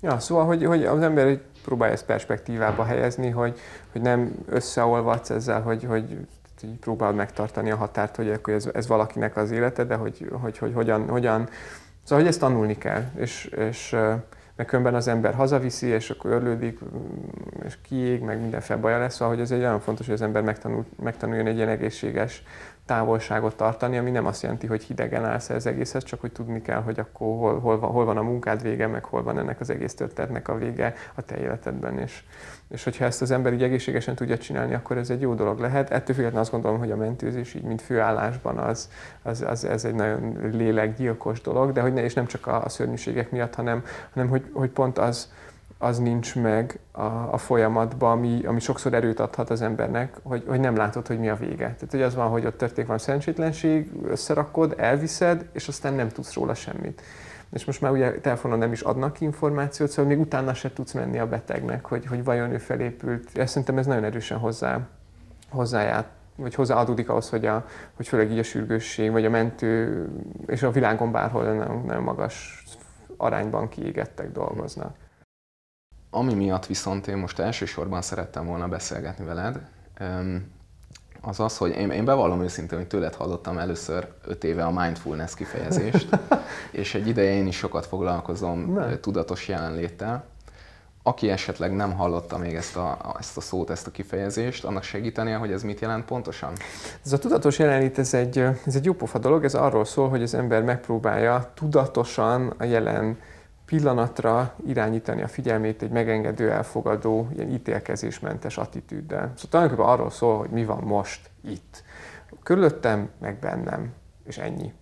Ja, 0.00 0.18
szóval, 0.18 0.44
hogy, 0.44 0.64
hogy 0.64 0.84
az 0.84 1.02
ember 1.02 1.40
próbálja 1.64 1.94
ezt 1.94 2.04
perspektívába 2.04 2.84
helyezni, 2.84 3.30
hogy, 3.30 3.58
hogy 3.92 4.00
nem 4.00 4.34
összeolvadsz 4.46 5.30
ezzel, 5.30 5.62
hogy, 5.62 5.84
hogy 5.84 6.26
így 6.62 6.78
próbálod 6.78 7.16
megtartani 7.16 7.70
a 7.70 7.76
határt, 7.76 8.16
hogy 8.16 8.30
akkor 8.30 8.54
ez, 8.54 8.68
ez 8.72 8.86
valakinek 8.86 9.36
az 9.36 9.50
élete, 9.50 9.84
de 9.84 9.94
hogy, 9.94 10.28
hogy, 10.40 10.58
hogy 10.58 10.72
hogyan, 10.74 11.08
hogyan, 11.08 11.48
szóval 12.02 12.18
hogy 12.18 12.26
ezt 12.26 12.40
tanulni 12.40 12.78
kell, 12.78 13.02
és, 13.16 13.44
és 13.44 13.96
meg 14.56 14.66
különben 14.66 14.94
az 14.94 15.08
ember 15.08 15.34
hazaviszi, 15.34 15.86
és 15.86 16.10
akkor 16.10 16.30
örlődik, 16.30 16.78
és 17.64 17.78
kiég, 17.82 18.20
meg 18.20 18.40
mindenféle 18.40 18.80
baja 18.80 18.98
lesz, 18.98 19.14
szóval 19.14 19.34
hogy 19.34 19.42
ez 19.42 19.50
egy 19.50 19.60
nagyon 19.60 19.80
fontos, 19.80 20.06
hogy 20.06 20.14
az 20.14 20.22
ember 20.22 20.42
megtanul, 20.42 20.84
megtanuljon 21.02 21.46
egy 21.46 21.56
ilyen 21.56 21.68
egészséges 21.68 22.42
távolságot 22.86 23.56
tartani, 23.56 23.98
ami 23.98 24.10
nem 24.10 24.26
azt 24.26 24.42
jelenti, 24.42 24.66
hogy 24.66 24.82
hidegen 24.82 25.24
állsz 25.24 25.50
az 25.50 25.66
egészhez, 25.66 26.04
csak 26.04 26.20
hogy 26.20 26.32
tudni 26.32 26.62
kell, 26.62 26.82
hogy 26.82 26.98
akkor 26.98 27.26
hol, 27.38 27.60
hol, 27.60 27.78
van, 27.78 27.90
hol 27.90 28.04
van 28.04 28.16
a 28.16 28.22
munkád 28.22 28.62
vége, 28.62 28.86
meg 28.86 29.04
hol 29.04 29.22
van 29.22 29.38
ennek 29.38 29.60
az 29.60 29.70
egész 29.70 29.94
történetnek 29.94 30.48
a 30.48 30.56
vége 30.56 30.94
a 31.14 31.22
te 31.22 31.38
életedben. 31.38 31.98
És, 31.98 32.22
és 32.68 32.84
hogyha 32.84 33.04
ezt 33.04 33.22
az 33.22 33.30
ember 33.30 33.52
így 33.52 33.62
egészségesen 33.62 34.14
tudja 34.14 34.38
csinálni, 34.38 34.74
akkor 34.74 34.96
ez 34.96 35.10
egy 35.10 35.20
jó 35.20 35.34
dolog 35.34 35.58
lehet. 35.58 35.90
Ettől 35.90 36.14
függetlenül 36.14 36.40
azt 36.40 36.50
gondolom, 36.50 36.78
hogy 36.78 36.90
a 36.90 36.96
mentőzés 36.96 37.54
így, 37.54 37.62
mint 37.62 37.82
főállásban 37.82 38.58
az, 38.58 38.90
az, 39.22 39.42
az, 39.42 39.64
ez 39.64 39.84
egy 39.84 39.94
nagyon 39.94 40.38
lélekgyilkos 40.52 41.40
dolog, 41.40 41.72
de 41.72 41.80
hogy 41.80 41.92
ne, 41.92 42.02
és 42.02 42.14
nem 42.14 42.26
csak 42.26 42.46
a, 42.46 42.64
a 42.64 42.68
szörnyűségek 42.68 43.30
miatt, 43.30 43.54
hanem, 43.54 43.84
hanem 44.12 44.28
hogy, 44.28 44.50
hogy 44.52 44.70
pont 44.70 44.98
az, 44.98 45.32
az 45.82 45.98
nincs 45.98 46.36
meg 46.36 46.78
a, 46.92 47.02
a 47.02 47.38
folyamatban, 47.38 48.10
ami, 48.10 48.44
ami 48.44 48.60
sokszor 48.60 48.94
erőt 48.94 49.20
adhat 49.20 49.50
az 49.50 49.62
embernek, 49.62 50.16
hogy, 50.22 50.44
hogy 50.46 50.60
nem 50.60 50.76
látod, 50.76 51.06
hogy 51.06 51.18
mi 51.18 51.28
a 51.28 51.36
vége. 51.36 51.64
Tehát, 51.64 51.90
hogy 51.90 52.02
az 52.02 52.14
van, 52.14 52.28
hogy 52.28 52.46
ott 52.46 52.56
történik 52.56 52.88
van 52.88 52.98
szerencsétlenség, 52.98 53.90
összerakod, 54.04 54.74
elviszed, 54.78 55.46
és 55.52 55.68
aztán 55.68 55.94
nem 55.94 56.08
tudsz 56.08 56.34
róla 56.34 56.54
semmit. 56.54 57.02
És 57.52 57.64
most 57.64 57.80
már 57.80 57.92
ugye 57.92 58.20
telefonon 58.20 58.58
nem 58.58 58.72
is 58.72 58.80
adnak 58.80 59.20
információt, 59.20 59.90
szóval 59.90 60.10
még 60.10 60.20
utána 60.20 60.54
se 60.54 60.72
tudsz 60.72 60.92
menni 60.92 61.18
a 61.18 61.28
betegnek, 61.28 61.84
hogy, 61.84 62.06
hogy 62.06 62.24
vajon 62.24 62.50
ő 62.50 62.58
felépült. 62.58 63.38
Ezt 63.38 63.48
szerintem 63.48 63.78
ez 63.78 63.86
nagyon 63.86 64.04
erősen 64.04 64.38
hozzá, 64.38 64.80
hozzáját, 65.50 66.08
vagy 66.36 66.54
hozzáadódik 66.54 67.08
ahhoz, 67.08 67.30
hogy, 67.30 67.46
a, 67.46 67.66
hogy 67.96 68.08
főleg 68.08 68.30
így 68.30 68.38
a 68.38 68.42
sürgősség, 68.42 69.10
vagy 69.10 69.24
a 69.24 69.30
mentő, 69.30 70.06
és 70.46 70.62
a 70.62 70.70
világon 70.70 71.12
bárhol 71.12 71.44
nagyon, 71.44 71.82
nagyon 71.86 72.02
magas 72.02 72.64
arányban 73.16 73.68
kiégettek 73.68 74.32
dolgoznak. 74.32 75.00
Ami 76.14 76.34
miatt 76.34 76.66
viszont 76.66 77.06
én 77.06 77.16
most 77.16 77.38
elsősorban 77.38 78.02
szerettem 78.02 78.46
volna 78.46 78.68
beszélgetni 78.68 79.24
veled, 79.24 79.60
az 81.20 81.40
az, 81.40 81.56
hogy 81.56 81.76
én, 81.76 81.90
én 81.90 82.04
bevallom 82.04 82.42
őszintén, 82.42 82.78
hogy 82.78 82.86
tőled 82.86 83.14
hallottam 83.14 83.58
először 83.58 84.08
öt 84.26 84.44
éve 84.44 84.64
a 84.64 84.70
mindfulness 84.70 85.34
kifejezést, 85.34 86.08
és 86.70 86.94
egy 86.94 87.06
ideje 87.06 87.32
én 87.34 87.46
is 87.46 87.56
sokat 87.56 87.86
foglalkozom 87.86 88.72
ne. 88.72 88.98
tudatos 89.00 89.48
jelenléttel. 89.48 90.24
Aki 91.02 91.30
esetleg 91.30 91.72
nem 91.74 91.92
hallotta 91.92 92.38
még 92.38 92.54
ezt 92.54 92.76
a, 92.76 93.14
ezt 93.18 93.36
a 93.36 93.40
szót, 93.40 93.70
ezt 93.70 93.86
a 93.86 93.90
kifejezést, 93.90 94.64
annak 94.64 94.82
segítenie, 94.82 95.36
hogy 95.36 95.52
ez 95.52 95.62
mit 95.62 95.80
jelent 95.80 96.04
pontosan? 96.04 96.52
Ez 97.04 97.12
a 97.12 97.18
tudatos 97.18 97.58
jelenlét, 97.58 97.98
ez 97.98 98.14
egy, 98.14 98.38
ez 98.38 98.74
egy 98.74 98.84
jó 98.84 98.92
pofa 98.92 99.18
dolog, 99.18 99.44
ez 99.44 99.54
arról 99.54 99.84
szól, 99.84 100.08
hogy 100.08 100.22
az 100.22 100.34
ember 100.34 100.62
megpróbálja 100.62 101.50
tudatosan 101.54 102.54
a 102.58 102.64
jelen 102.64 103.18
pillanatra 103.76 104.54
irányítani 104.66 105.22
a 105.22 105.28
figyelmét 105.28 105.82
egy 105.82 105.90
megengedő, 105.90 106.50
elfogadó, 106.50 107.28
ilyen 107.34 107.50
ítélkezésmentes 107.50 108.56
attitűddel. 108.56 109.32
Szóval 109.34 109.50
tulajdonképpen 109.50 109.90
arról 109.92 110.10
szól, 110.10 110.38
hogy 110.38 110.50
mi 110.50 110.64
van 110.64 110.82
most 110.82 111.30
itt. 111.44 111.82
körülöttem, 112.42 113.10
meg 113.20 113.38
bennem, 113.38 113.92
és 114.26 114.38
ennyi. 114.38 114.72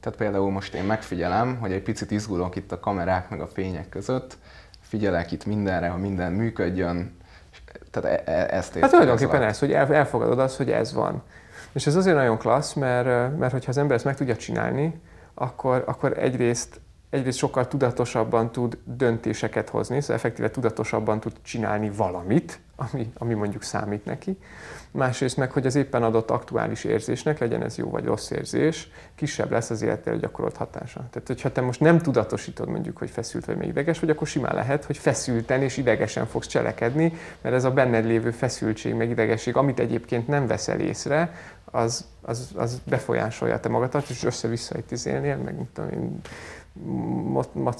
Tehát 0.00 0.18
például 0.18 0.50
most 0.50 0.74
én 0.74 0.84
megfigyelem, 0.84 1.56
hogy 1.56 1.72
egy 1.72 1.82
picit 1.82 2.10
izgulok 2.10 2.56
itt 2.56 2.72
a 2.72 2.80
kamerák 2.80 3.30
meg 3.30 3.40
a 3.40 3.46
fények 3.46 3.88
között, 3.88 4.38
figyelek 4.80 5.32
itt 5.32 5.46
mindenre, 5.46 5.88
ha 5.88 5.96
minden 5.96 6.32
működjön, 6.32 7.16
tehát 7.90 8.26
e- 8.26 8.32
e- 8.32 8.56
ezt 8.56 8.78
Hát 8.78 8.90
tulajdonképpen 8.90 9.42
ez, 9.42 9.58
hogy 9.58 9.72
elfogadod 9.72 10.38
azt, 10.38 10.56
hogy 10.56 10.70
ez 10.70 10.92
van. 10.92 11.22
És 11.72 11.86
ez 11.86 11.96
azért 11.96 12.16
nagyon 12.16 12.38
klassz, 12.38 12.72
mert, 12.72 13.38
mert 13.38 13.52
hogyha 13.52 13.70
az 13.70 13.78
ember 13.78 13.96
ezt 13.96 14.04
meg 14.04 14.16
tudja 14.16 14.36
csinálni, 14.36 15.00
akkor, 15.34 15.82
akkor 15.86 16.18
egyrészt, 16.18 16.80
egyrészt 17.10 17.38
sokkal 17.38 17.68
tudatosabban 17.68 18.52
tud 18.52 18.78
döntéseket 18.84 19.68
hozni, 19.68 20.00
szóval 20.00 20.16
effektíve 20.16 20.50
tudatosabban 20.50 21.20
tud 21.20 21.32
csinálni 21.42 21.90
valamit, 21.90 22.60
ami, 22.76 23.12
ami 23.18 23.34
mondjuk 23.34 23.62
számít 23.62 24.04
neki 24.04 24.38
másrészt 24.90 25.36
meg, 25.36 25.52
hogy 25.52 25.66
az 25.66 25.74
éppen 25.74 26.02
adott 26.02 26.30
aktuális 26.30 26.84
érzésnek, 26.84 27.38
legyen 27.38 27.62
ez 27.62 27.76
jó 27.76 27.90
vagy 27.90 28.04
rossz 28.04 28.30
érzés, 28.30 28.90
kisebb 29.14 29.50
lesz 29.50 29.70
az 29.70 29.82
életre 29.82 30.16
gyakorolt 30.16 30.56
hatása. 30.56 31.06
Tehát, 31.10 31.26
hogyha 31.26 31.52
te 31.52 31.60
most 31.60 31.80
nem 31.80 31.98
tudatosítod 31.98 32.68
mondjuk, 32.68 32.96
hogy 32.96 33.10
feszült 33.10 33.44
vagy 33.44 33.56
még 33.56 33.68
ideges 33.68 34.00
vagy, 34.00 34.10
akkor 34.10 34.26
simán 34.26 34.54
lehet, 34.54 34.84
hogy 34.84 34.96
feszülten 34.96 35.62
és 35.62 35.76
idegesen 35.76 36.26
fogsz 36.26 36.46
cselekedni, 36.46 37.12
mert 37.40 37.54
ez 37.54 37.64
a 37.64 37.70
benned 37.70 38.04
lévő 38.04 38.30
feszültség, 38.30 38.94
meg 38.94 39.10
idegesség, 39.10 39.56
amit 39.56 39.80
egyébként 39.80 40.28
nem 40.28 40.46
veszel 40.46 40.80
észre, 40.80 41.34
az, 41.64 42.06
az, 42.22 42.50
az 42.54 42.80
befolyásolja 42.84 43.60
te 43.60 43.68
magadat, 43.68 44.08
és 44.08 44.24
össze-vissza 44.24 44.78
itt 44.78 44.90
izélnél, 44.90 45.36
meg 45.36 45.58
mit 45.58 45.68
tudom 45.72 45.90
én, 45.90 46.20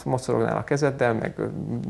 mocorognál 0.05 0.57
a 0.57 0.65
kezeddel, 0.65 1.15
meg 1.15 1.35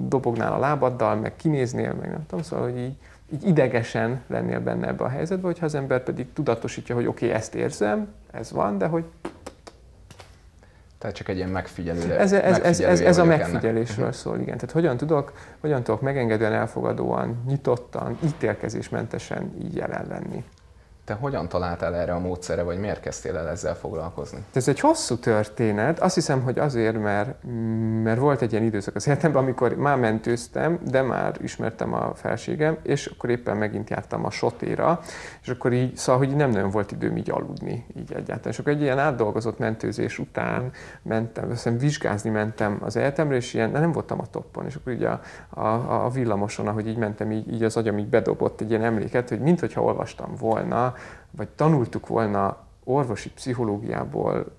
dobognál 0.08 0.52
a 0.52 0.58
lábaddal, 0.58 1.14
meg 1.14 1.36
kinéznél, 1.36 1.94
meg 2.00 2.10
nem 2.10 2.26
tudom, 2.26 2.44
szóval, 2.44 2.70
hogy 2.70 2.78
így, 2.78 2.96
így 3.32 3.46
idegesen 3.46 4.20
lennél 4.26 4.60
benne 4.60 4.86
ebbe 4.86 5.04
a 5.04 5.08
helyzetbe, 5.08 5.46
hogyha 5.46 5.64
az 5.64 5.74
ember 5.74 6.02
pedig 6.02 6.32
tudatosítja, 6.32 6.94
hogy 6.94 7.06
oké, 7.06 7.24
okay, 7.26 7.38
ezt 7.38 7.54
érzem, 7.54 8.08
ez 8.30 8.52
van, 8.52 8.78
de 8.78 8.86
hogy 8.86 9.04
tehát 10.98 11.16
csak 11.16 11.28
egy 11.28 11.36
ilyen 11.36 11.48
megfigyelő. 11.48 12.12
Ez, 12.12 12.32
ez, 12.32 12.58
ez, 12.58 12.80
ez, 12.80 13.00
ez 13.00 13.18
a 13.18 13.24
megfigyelésről 13.24 14.04
ennek. 14.04 14.16
szól, 14.16 14.40
igen. 14.40 14.56
Tehát 14.56 14.70
hogyan 14.70 14.96
tudok, 14.96 15.32
hogyan 15.60 15.82
tudok 15.82 16.00
megengedően, 16.00 16.52
elfogadóan, 16.52 17.42
nyitottan, 17.46 18.18
ítélkezésmentesen 18.24 19.52
így 19.62 19.76
jelen 19.76 20.06
lenni. 20.08 20.44
Te 21.08 21.14
hogyan 21.14 21.48
találtál 21.48 21.94
erre 21.94 22.14
a 22.14 22.18
módszere, 22.18 22.62
vagy 22.62 22.78
miért 22.78 23.00
kezdtél 23.00 23.36
el 23.36 23.48
ezzel 23.48 23.74
foglalkozni? 23.74 24.38
Ez 24.52 24.68
egy 24.68 24.80
hosszú 24.80 25.16
történet. 25.16 26.00
Azt 26.00 26.14
hiszem, 26.14 26.42
hogy 26.42 26.58
azért, 26.58 27.02
mert, 27.02 27.34
mert 28.02 28.18
volt 28.18 28.42
egy 28.42 28.52
ilyen 28.52 28.64
időszak 28.64 28.94
az 28.94 29.06
életemben, 29.06 29.42
amikor 29.42 29.76
már 29.76 29.96
mentőztem, 29.96 30.78
de 30.90 31.02
már 31.02 31.36
ismertem 31.42 31.92
a 31.94 32.14
felségem, 32.14 32.76
és 32.82 33.06
akkor 33.06 33.30
éppen 33.30 33.56
megint 33.56 33.90
jártam 33.90 34.24
a 34.24 34.30
sotéra, 34.30 35.00
és 35.42 35.48
akkor 35.48 35.72
így, 35.72 35.96
szóval, 35.96 36.26
hogy 36.26 36.36
nem 36.36 36.50
nagyon 36.50 36.70
volt 36.70 36.92
időm 36.92 37.16
így 37.16 37.30
aludni, 37.30 37.86
így 37.96 38.12
egyáltalán. 38.12 38.52
És 38.52 38.58
akkor 38.58 38.72
egy 38.72 38.80
ilyen 38.80 38.98
átdolgozott 38.98 39.58
mentőzés 39.58 40.18
után 40.18 40.70
mentem, 41.02 41.50
hiszem, 41.50 41.78
vizsgázni 41.78 42.30
mentem 42.30 42.78
az 42.84 42.96
egyetemre, 42.96 43.36
és 43.36 43.54
ilyen, 43.54 43.70
nem 43.70 43.92
voltam 43.92 44.20
a 44.20 44.26
toppon, 44.26 44.66
és 44.66 44.74
akkor 44.74 44.92
így 44.92 45.04
a, 45.04 45.20
a, 45.48 46.04
a 46.04 46.08
villamoson, 46.08 46.66
ahogy 46.66 46.88
így 46.88 46.98
mentem, 46.98 47.32
így, 47.32 47.52
így 47.52 47.62
az 47.62 47.76
agyam 47.76 47.98
így 47.98 48.08
bedobott 48.08 48.60
egy 48.60 48.70
ilyen 48.70 48.84
emléket, 48.84 49.28
hogy 49.28 49.40
mintha 49.40 49.82
olvastam 49.82 50.34
volna 50.38 50.94
vagy 51.30 51.48
tanultuk 51.48 52.06
volna 52.06 52.56
orvosi 52.84 53.30
pszichológiából 53.30 54.56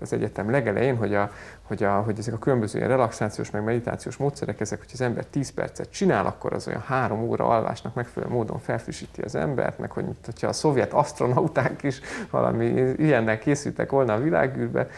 az 0.00 0.12
egyetem 0.12 0.50
legelején, 0.50 0.96
hogy, 0.96 1.14
a, 1.14 1.30
hogy, 1.62 1.82
a, 1.82 2.00
hogy 2.00 2.18
ezek 2.18 2.34
a 2.34 2.38
különböző 2.38 2.78
ilyen 2.78 2.90
relaxációs, 2.90 3.50
meg 3.50 3.64
meditációs 3.64 4.16
módszerek, 4.16 4.60
ezek, 4.60 4.78
hogy 4.78 4.90
az 4.92 5.00
ember 5.00 5.26
10 5.26 5.50
percet 5.50 5.90
csinál, 5.90 6.26
akkor 6.26 6.52
az 6.52 6.68
olyan 6.68 6.80
három 6.80 7.22
óra 7.22 7.48
alvásnak 7.48 7.94
megfelelő 7.94 8.32
módon 8.32 8.58
felfrissíti 8.58 9.22
az 9.22 9.34
embert, 9.34 9.78
meg 9.78 9.90
hogy 9.90 10.04
hogyha 10.24 10.46
a 10.46 10.52
szovjet 10.52 10.92
astronauták 10.92 11.82
is 11.82 12.00
valami 12.30 12.64
ilyennel 12.96 13.38
készültek 13.38 13.90
volna 13.90 14.14
a 14.14 14.20
világűrbe, 14.20 14.88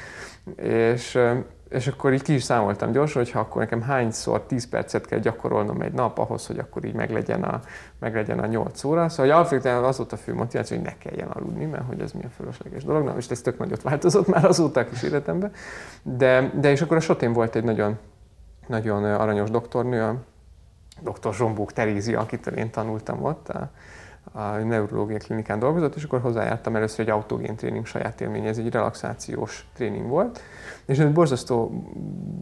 és, 0.57 1.19
és 1.69 1.87
akkor 1.87 2.13
így 2.13 2.23
ki 2.23 2.35
is 2.35 2.43
számoltam 2.43 2.93
gyorsan, 2.93 3.23
hogy 3.23 3.31
ha 3.31 3.41
akkor 3.41 3.63
nekem 3.63 3.83
hányszor 3.83 4.43
10 4.43 4.69
percet 4.69 5.07
kell 5.07 5.19
gyakorolnom 5.19 5.81
egy 5.81 5.93
nap 5.93 6.19
ahhoz, 6.19 6.47
hogy 6.47 6.59
akkor 6.59 6.85
így 6.85 6.95
meglegyen 6.95 7.43
a, 7.43 7.61
meglegyen 7.99 8.39
a 8.39 8.47
8 8.47 8.85
óra. 8.85 9.09
Szóval 9.09 9.25
hogy 9.27 9.35
alapvetően 9.35 9.85
az 9.85 9.97
volt 9.97 10.13
a 10.13 10.17
fő 10.17 10.35
motiváció, 10.35 10.77
hogy 10.77 10.87
ne 10.87 10.99
kelljen 10.99 11.29
aludni, 11.29 11.65
mert 11.65 11.87
hogy 11.87 12.01
ez 12.01 12.13
milyen 12.13 12.31
fölösleges 12.31 12.85
dolog. 12.85 13.05
Na, 13.05 13.17
és 13.17 13.29
ez 13.29 13.41
tök 13.41 13.59
nagyot 13.59 13.83
változott 13.83 14.27
már 14.27 14.45
azóta 14.45 14.81
a 14.81 14.85
kis 14.85 15.03
életemben. 15.03 15.53
De, 16.03 16.53
de 16.61 16.71
és 16.71 16.83
akkor 16.83 16.97
a 16.97 17.01
Sotén 17.01 17.33
volt 17.33 17.57
egy 17.57 17.65
nagyon, 17.65 17.99
nagyon 18.67 19.05
aranyos 19.05 19.51
doktornő, 19.51 20.03
a 20.03 20.17
dr. 21.01 21.35
Zsombók 21.35 21.73
Terézia, 21.73 22.21
akitől 22.21 22.55
én 22.55 22.71
tanultam 22.71 23.25
ott, 23.25 23.49
a, 23.49 23.71
a 24.33 24.43
neurológiai 24.43 25.19
klinikán 25.19 25.59
dolgozott, 25.59 25.95
és 25.95 26.05
akkor 26.05 26.21
hozzájártam 26.21 26.77
először 26.77 27.01
egy 27.01 27.11
autogén 27.11 27.57
tréning 27.57 27.87
saját 27.87 28.21
élmény, 28.21 28.47
ez 28.47 28.59
egy 28.59 28.71
relaxációs 28.71 29.69
tréning 29.75 30.07
volt, 30.07 30.41
és 30.87 30.99
ez 30.99 31.13
borzasztó, 31.13 31.85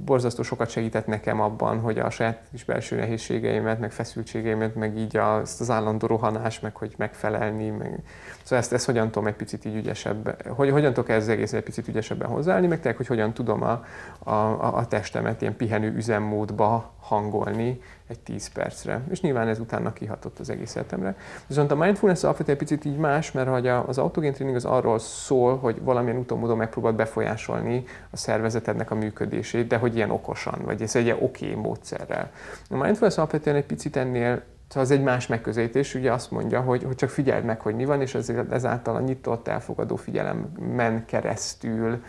borzasztó 0.05 0.43
sokat 0.43 0.71
segített 0.71 1.07
nekem 1.07 1.41
abban, 1.41 1.81
hogy 1.81 1.99
a 1.99 2.11
saját 2.11 2.43
kis 2.51 2.65
belső 2.65 2.97
nehézségeimet, 2.97 3.81
meg 3.81 3.93
feszültségeimet, 3.93 4.75
meg 4.75 4.99
így 4.99 5.17
azt 5.17 5.61
az 5.61 5.71
állandó 5.71 6.07
rohanás, 6.07 6.61
meg 6.61 6.77
hogy 6.77 6.95
megfelelni, 6.97 7.71
meg... 7.71 8.03
szóval 8.43 8.59
ezt, 8.59 8.73
ezt 8.73 8.87
hogyan 8.87 9.07
tudom 9.07 9.27
egy 9.27 9.35
picit 9.35 9.65
így 9.65 9.77
ügyesebben, 9.77 10.37
hogy, 10.49 10.71
hogyan 10.71 10.93
tudok 10.93 11.09
ez 11.09 11.29
egész 11.29 11.53
egy 11.53 11.63
picit 11.63 11.89
ügyesebben 11.89 12.29
hozzáállni, 12.29 12.67
meg 12.67 12.77
tényleg, 12.77 12.97
hogy 12.97 13.07
hogyan 13.07 13.33
tudom 13.33 13.63
a, 13.63 13.85
a, 14.31 14.77
a 14.77 14.87
testemet 14.87 15.41
ilyen 15.41 15.57
pihenő 15.57 15.95
üzemmódba 15.95 16.95
hangolni 17.01 17.81
egy 18.07 18.19
10 18.19 18.49
percre. 18.49 19.01
És 19.11 19.21
nyilván 19.21 19.49
ez 19.49 19.59
utána 19.59 19.93
kihatott 19.93 20.39
az 20.39 20.51
egész 20.51 20.75
életemre. 20.75 21.17
Viszont 21.47 21.71
a 21.71 21.76
mindfulness 21.77 22.23
alapvetően 22.23 22.59
picit 22.59 22.85
így 22.85 22.97
más, 22.97 23.33
mert 23.33 23.49
hogy 23.49 23.67
az 23.67 23.99
autogén 23.99 24.33
tréning 24.33 24.57
az 24.57 24.65
arról 24.65 24.99
szól, 24.99 25.57
hogy 25.57 25.83
valamilyen 25.83 26.19
úton 26.19 26.39
módon 26.39 26.57
megpróbál 26.57 26.93
befolyásolni 26.93 27.85
a 28.11 28.17
szervezetednek 28.17 28.91
a 28.91 28.95
működését, 28.95 29.67
de 29.67 29.77
hogy 29.77 29.97
ilyen 29.97 30.11
okosan, 30.11 30.59
vagy 30.65 30.83
ez 30.83 30.97
egy 30.97 31.05
ilyen 31.05 31.19
oké 31.21 31.51
okay 31.51 31.63
módszerrel. 31.63 32.31
A 32.71 32.77
mindfulness 32.77 33.17
alapvetően 33.17 33.57
egy 33.57 33.67
picit 33.67 33.97
ennél 33.97 34.43
Szóval 34.69 34.83
az 34.83 34.91
egy 34.91 35.03
más 35.03 35.27
megközelítés, 35.27 35.95
ugye 35.95 36.13
azt 36.13 36.31
mondja, 36.31 36.61
hogy, 36.61 36.83
hogy 36.85 36.95
csak 36.95 37.09
figyeld 37.09 37.45
meg, 37.45 37.61
hogy 37.61 37.75
mi 37.75 37.85
van, 37.85 38.01
és 38.01 38.15
ezért 38.15 38.53
ezáltal 38.53 38.97
a 38.97 39.01
nyitott, 39.01 39.49
elfogadó 39.49 39.97
figyelemen 39.97 41.05
keresztül 41.05 42.03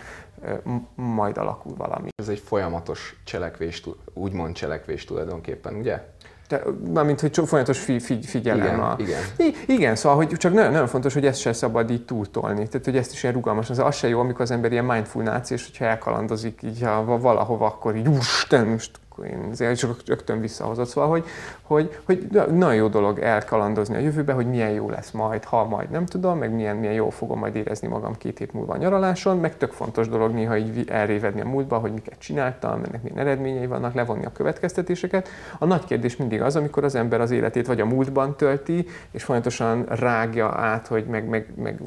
majd 0.96 1.38
alakul 1.38 1.76
valami. 1.76 2.10
Ez 2.16 2.28
egy 2.28 2.40
folyamatos 2.40 3.22
cselekvés, 3.24 3.84
úgymond 4.14 4.56
cselekvés 4.56 5.06
tulajdonképpen, 5.06 5.76
ugye? 5.76 6.04
De, 6.48 6.62
mármint, 6.94 7.20
hogy 7.20 7.39
folyamatos 7.46 7.80
fi, 7.80 8.00
fi, 8.00 8.22
figyelem. 8.22 8.66
Igen, 8.66 8.80
a, 8.80 8.96
igen. 8.98 9.22
I, 9.38 9.56
igen, 9.68 9.96
szóval, 9.96 10.18
hogy 10.18 10.27
csak 10.27 10.54
nagyon, 10.54 10.72
nagyon 10.72 10.88
fontos, 10.88 11.13
hogy 11.13 11.25
ezt 11.25 11.39
se 11.39 11.54
szabad 11.54 11.89
így 11.92 12.06
túltolni. 12.06 12.68
Tehát, 12.68 12.86
hogy 12.86 12.98
ezt 12.98 13.12
is 13.12 13.24
ilyen 13.24 13.36
rugalmas. 13.36 13.70
Az, 13.70 13.80
az 13.80 13.96
se 13.96 14.08
jó, 14.08 14.20
amikor 14.20 14.42
az 14.42 14.51
ember 14.51 14.72
ilyen 14.72 14.86
mindfulness, 14.86 15.50
és 15.50 15.66
hogyha 15.66 15.86
elkalandozik 15.86 16.62
így 16.63 16.82
ha 16.82 17.18
valahova, 17.20 17.66
akkor 17.66 17.96
így 17.96 18.08
úristen, 18.08 18.68
most 18.68 18.92
akkor 19.18 19.30
én 19.30 19.50
azért 19.52 19.78
csak 19.78 20.02
rögtön 20.06 20.40
visszahozott. 20.40 20.88
Szóval, 20.88 21.10
hogy, 21.10 21.26
hogy, 21.62 22.00
hogy 22.04 22.28
nagyon 22.32 22.76
jó 22.76 22.88
dolog 22.88 23.20
elkalandozni 23.20 23.96
a 23.96 24.00
jövőbe, 24.00 24.34
hogy 24.34 24.50
milyen 24.50 24.70
jó 24.70 24.90
lesz 24.90 25.12
majd, 25.12 25.44
ha 25.44 25.66
majd 25.66 25.90
nem 25.90 26.06
tudom, 26.06 26.38
meg 26.38 26.54
milyen, 26.54 26.76
milyen 26.76 26.94
jól 26.94 27.12
fogom 27.12 27.40
majd 27.40 27.56
érezni 27.56 27.88
magam 27.88 28.16
két 28.18 28.38
hét 28.38 28.54
múlva 28.54 28.74
a 28.74 28.78
nyaraláson, 28.78 29.38
meg 29.38 29.58
tök 29.58 29.72
fontos 29.72 30.10
dolog 30.10 30.34
néha 30.34 30.58
így 30.58 30.90
elrévedni 30.90 31.42
a 31.42 31.46
múltba, 31.46 31.78
hogy 31.78 31.92
miket 31.92 32.20
csináltam, 32.20 32.82
ennek 32.84 33.04
milyen 33.04 33.18
eredményei 33.18 33.68
vannak, 33.68 33.94
levonni 33.94 34.26
a 34.26 34.32
következtetéseket. 34.32 35.30
A 35.60 35.66
nagy 35.66 35.86
kérdés 35.86 36.16
mindig 36.16 36.42
az, 36.42 36.56
amikor 36.56 36.84
az 36.84 36.96
ember 36.96 37.22
az 37.22 37.32
életét 37.32 37.68
vagy 37.68 37.82
a 37.82 37.86
múltban 37.86 38.36
tölti, 38.36 38.86
és 39.12 39.24
folyamatosan 39.24 39.86
rágja 39.86 40.48
át, 40.48 40.88
hogy 40.88 41.06
meg, 41.06 41.30
meg, 41.30 41.48
meg 41.56 41.82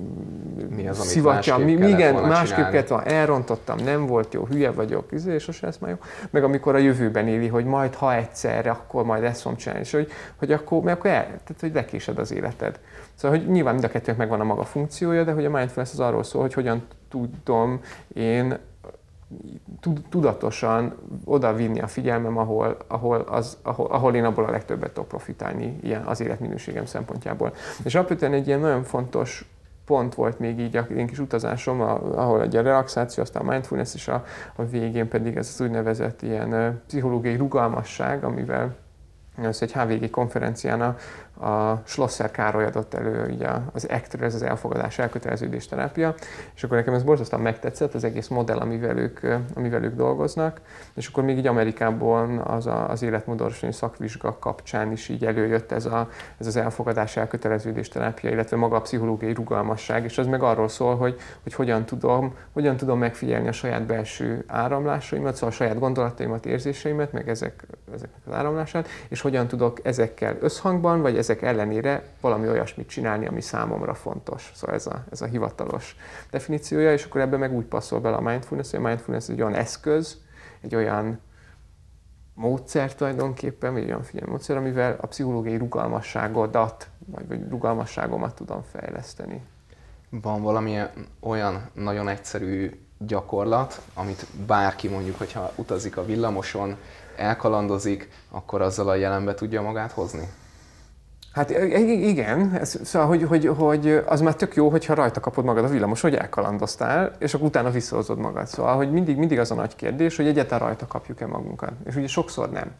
mi 0.77 0.89
az, 0.89 0.99
amit 0.99 1.11
szivatja, 1.11 1.57
mi, 1.57 1.73
igen, 1.73 2.15
másképp 2.15 2.69
kellett 2.71 2.89
volna, 2.89 3.05
elrontottam, 3.05 3.77
nem 3.85 4.07
volt 4.07 4.35
jó, 4.35 4.45
hülye 4.45 4.71
vagyok, 4.71 5.13
izé, 5.13 5.35
és 5.35 5.43
sose 5.43 5.67
lesz 5.67 5.79
már 5.79 5.91
jó. 5.91 5.97
Meg 6.31 6.45
amikor 6.45 6.75
a 6.75 6.79
jövőben 7.21 7.41
éli, 7.41 7.49
hogy 7.49 7.65
majd 7.65 7.95
ha 7.95 8.15
egyszerre, 8.15 8.71
akkor 8.71 9.05
majd 9.05 9.25
ezt 9.25 9.41
fogom 9.41 9.59
csinálni, 9.59 9.83
és 9.83 9.91
hogy, 9.91 10.11
hogy 10.37 10.53
akkor, 10.53 10.83
mert 10.83 10.99
akkor 10.99 11.11
el, 11.11 11.25
tehát, 11.25 11.61
hogy 11.61 11.75
lekésed 11.75 12.19
az 12.19 12.33
életed. 12.33 12.81
Szóval, 13.15 13.39
hogy 13.39 13.49
nyilván 13.49 13.73
mind 13.73 13.85
a 13.85 13.89
kettőnek 13.89 14.19
megvan 14.19 14.41
a 14.41 14.45
maga 14.45 14.65
funkciója, 14.65 15.25
de 15.25 15.33
hogy 15.33 15.45
a 15.45 15.51
mindfulness 15.51 15.93
az 15.93 16.01
arról 16.01 16.23
szól, 16.23 16.43
hogy 16.43 16.55
hogyan 16.55 16.83
tudom 17.11 17.81
én 18.15 18.59
tudatosan 20.09 20.97
oda 21.25 21.55
vinni 21.55 21.81
a 21.81 21.87
figyelmem, 21.87 22.39
ahol, 22.39 22.77
ahol, 22.87 23.21
az, 23.21 23.59
ahol, 23.63 23.87
ahol 23.87 24.15
én 24.15 24.25
abból 24.25 24.45
a 24.45 24.51
legtöbbet 24.51 24.93
tudok 24.93 25.09
profitálni 25.09 25.79
ilyen 25.83 26.03
az 26.03 26.21
életminőségem 26.21 26.87
szempontjából. 26.87 27.55
És 27.83 27.95
alapvetően 27.95 28.33
egy 28.33 28.47
ilyen 28.47 28.61
nagyon 28.61 28.83
fontos 28.83 29.49
pont 29.91 30.15
volt 30.15 30.39
még 30.39 30.59
így 30.59 30.77
a 30.77 30.81
én 30.81 31.07
kis 31.07 31.19
utazásom, 31.19 31.81
ahol 31.81 32.43
egy 32.43 32.57
a 32.57 32.63
relaxáció, 32.63 33.23
aztán 33.23 33.47
a 33.47 33.51
mindfulness, 33.51 33.95
és 33.95 34.09
a, 34.09 34.25
a 34.57 34.65
végén 34.65 35.09
pedig 35.09 35.37
ez 35.37 35.51
az 35.55 35.61
úgynevezett 35.61 36.23
ilyen 36.23 36.81
pszichológiai 36.87 37.37
rugalmasság, 37.37 38.25
amivel 38.25 38.77
ez 39.43 39.59
egy 39.61 39.73
HVG 39.73 40.11
konferencián 40.11 40.81
a, 40.81 40.97
a 41.41 41.83
Schlosser 41.85 42.31
Károly 42.31 42.65
adott 42.65 42.95
elő 42.95 43.33
ugye 43.33 43.49
az 43.73 43.89
ECTR, 43.89 44.23
ez 44.23 44.35
az 44.35 44.43
elfogadás 44.43 44.99
elköteleződés 44.99 45.67
terápia, 45.67 46.15
és 46.55 46.65
akkor 46.65 46.77
nekem 46.77 46.95
ez 46.95 47.03
borzasztóan 47.03 47.43
megtetszett, 47.43 47.95
az 47.95 48.05
egész 48.05 48.29
modell, 48.29 48.59
amivel 48.59 48.99
ők, 48.99 49.21
amivel 49.55 49.85
ők 49.85 49.95
dolgoznak, 49.95 50.61
és 50.95 51.07
akkor 51.07 51.25
még 51.25 51.39
így 51.39 51.47
Amerikából 51.47 52.43
az, 52.45 52.67
a, 52.67 52.91
az 52.91 53.03
életmódorvosi 53.03 53.73
szakvizsga 53.73 54.39
kapcsán 54.39 54.93
is 54.93 55.09
így 55.09 55.25
előjött 55.25 55.73
ez, 55.73 55.85
a, 55.85 56.09
ez 56.39 56.47
az 56.47 56.57
elfogadás 56.57 57.17
elköteleződés 57.17 57.89
terápia, 57.89 58.31
illetve 58.31 58.57
maga 58.57 58.77
a 58.77 58.81
pszichológiai 58.81 59.33
rugalmasság, 59.33 60.05
és 60.05 60.19
az 60.19 60.27
meg 60.27 60.43
arról 60.43 60.69
szól, 60.69 60.97
hogy, 60.97 61.17
hogy 61.43 61.55
hogyan, 61.55 61.85
tudom, 61.85 62.35
hogyan 62.53 62.77
tudom 62.77 62.99
megfigyelni 62.99 63.49
a 63.49 63.53
saját 63.53 63.83
belső 63.83 64.45
áramlásaimat, 64.47 65.35
szóval 65.35 65.49
a 65.49 65.53
saját 65.53 65.79
gondolataimat, 65.79 66.47
érzéseimet, 66.47 67.13
meg 67.13 67.29
ezek, 67.29 67.67
ezeknek 67.95 68.21
az 68.27 68.33
áramlását, 68.33 68.89
és 69.09 69.21
hogyan 69.21 69.49
tudok 69.49 69.79
ezekkel 69.83 70.37
összhangban, 70.41 71.01
vagy 71.01 71.17
ezek 71.17 71.30
ellenére 71.39 72.03
valami 72.21 72.49
olyasmit 72.49 72.89
csinálni, 72.89 73.27
ami 73.27 73.41
számomra 73.41 73.95
fontos. 73.95 74.53
Szóval 74.55 74.77
ez 74.77 74.87
a, 74.87 75.05
ez 75.11 75.21
a 75.21 75.27
hivatalos 75.27 75.97
definíciója, 76.31 76.93
és 76.93 77.05
akkor 77.05 77.21
ebben 77.21 77.39
meg 77.39 77.53
úgy 77.53 77.65
passzol 77.65 78.01
bele 78.01 78.17
a 78.17 78.21
mindfulness, 78.21 78.71
hogy 78.71 78.79
a 78.85 78.87
mindfulness 78.87 79.29
egy 79.29 79.43
olyan 79.43 79.55
eszköz, 79.55 80.19
egy 80.61 80.75
olyan 80.75 81.21
módszer 82.35 82.95
tulajdonképpen, 82.95 83.73
vagy 83.73 83.85
olyan 83.85 84.03
figyelmi 84.03 84.31
módszer, 84.31 84.57
amivel 84.57 84.97
a 85.01 85.07
pszichológiai 85.07 85.57
rugalmasságodat, 85.57 86.89
vagy, 87.07 87.29
vagy 87.29 87.49
rugalmasságomat 87.49 88.35
tudom 88.35 88.63
fejleszteni. 88.63 89.43
Van 90.11 90.43
valami 90.43 90.79
olyan 91.21 91.71
nagyon 91.73 92.09
egyszerű 92.09 92.81
gyakorlat, 92.99 93.81
amit 93.95 94.27
bárki 94.47 94.89
mondjuk, 94.89 95.19
hogyha 95.19 95.53
utazik 95.57 95.97
a 95.97 96.05
villamoson, 96.05 96.77
elkalandozik, 97.17 98.09
akkor 98.31 98.61
azzal 98.61 98.89
a 98.89 98.95
jelenbe 98.95 99.35
tudja 99.35 99.63
magát 99.63 99.93
hozni? 99.93 100.29
Hát 101.33 101.51
igen, 101.51 102.55
ez, 102.55 102.79
szóval, 102.85 103.09
hogy, 103.09 103.23
hogy, 103.23 103.47
hogy, 103.47 104.03
az 104.07 104.21
már 104.21 104.35
tök 104.35 104.55
jó, 104.55 104.69
hogyha 104.69 104.95
rajta 104.95 105.21
kapod 105.21 105.45
magad 105.45 105.65
a 105.65 105.69
villamos, 105.69 106.01
hogy 106.01 106.15
elkalandoztál, 106.15 107.13
és 107.19 107.35
akkor 107.35 107.47
utána 107.47 107.71
visszahozod 107.71 108.19
magad. 108.19 108.47
Szóval, 108.47 108.77
hogy 108.77 108.93
mindig, 108.93 109.17
mindig 109.17 109.39
az 109.39 109.51
a 109.51 109.55
nagy 109.55 109.77
kérdés, 109.77 110.17
hogy 110.17 110.27
egyáltalán 110.27 110.67
rajta 110.67 110.87
kapjuk-e 110.87 111.27
magunkat. 111.27 111.73
És 111.87 111.97
ugye 111.97 112.07
sokszor 112.07 112.51
nem. 112.51 112.73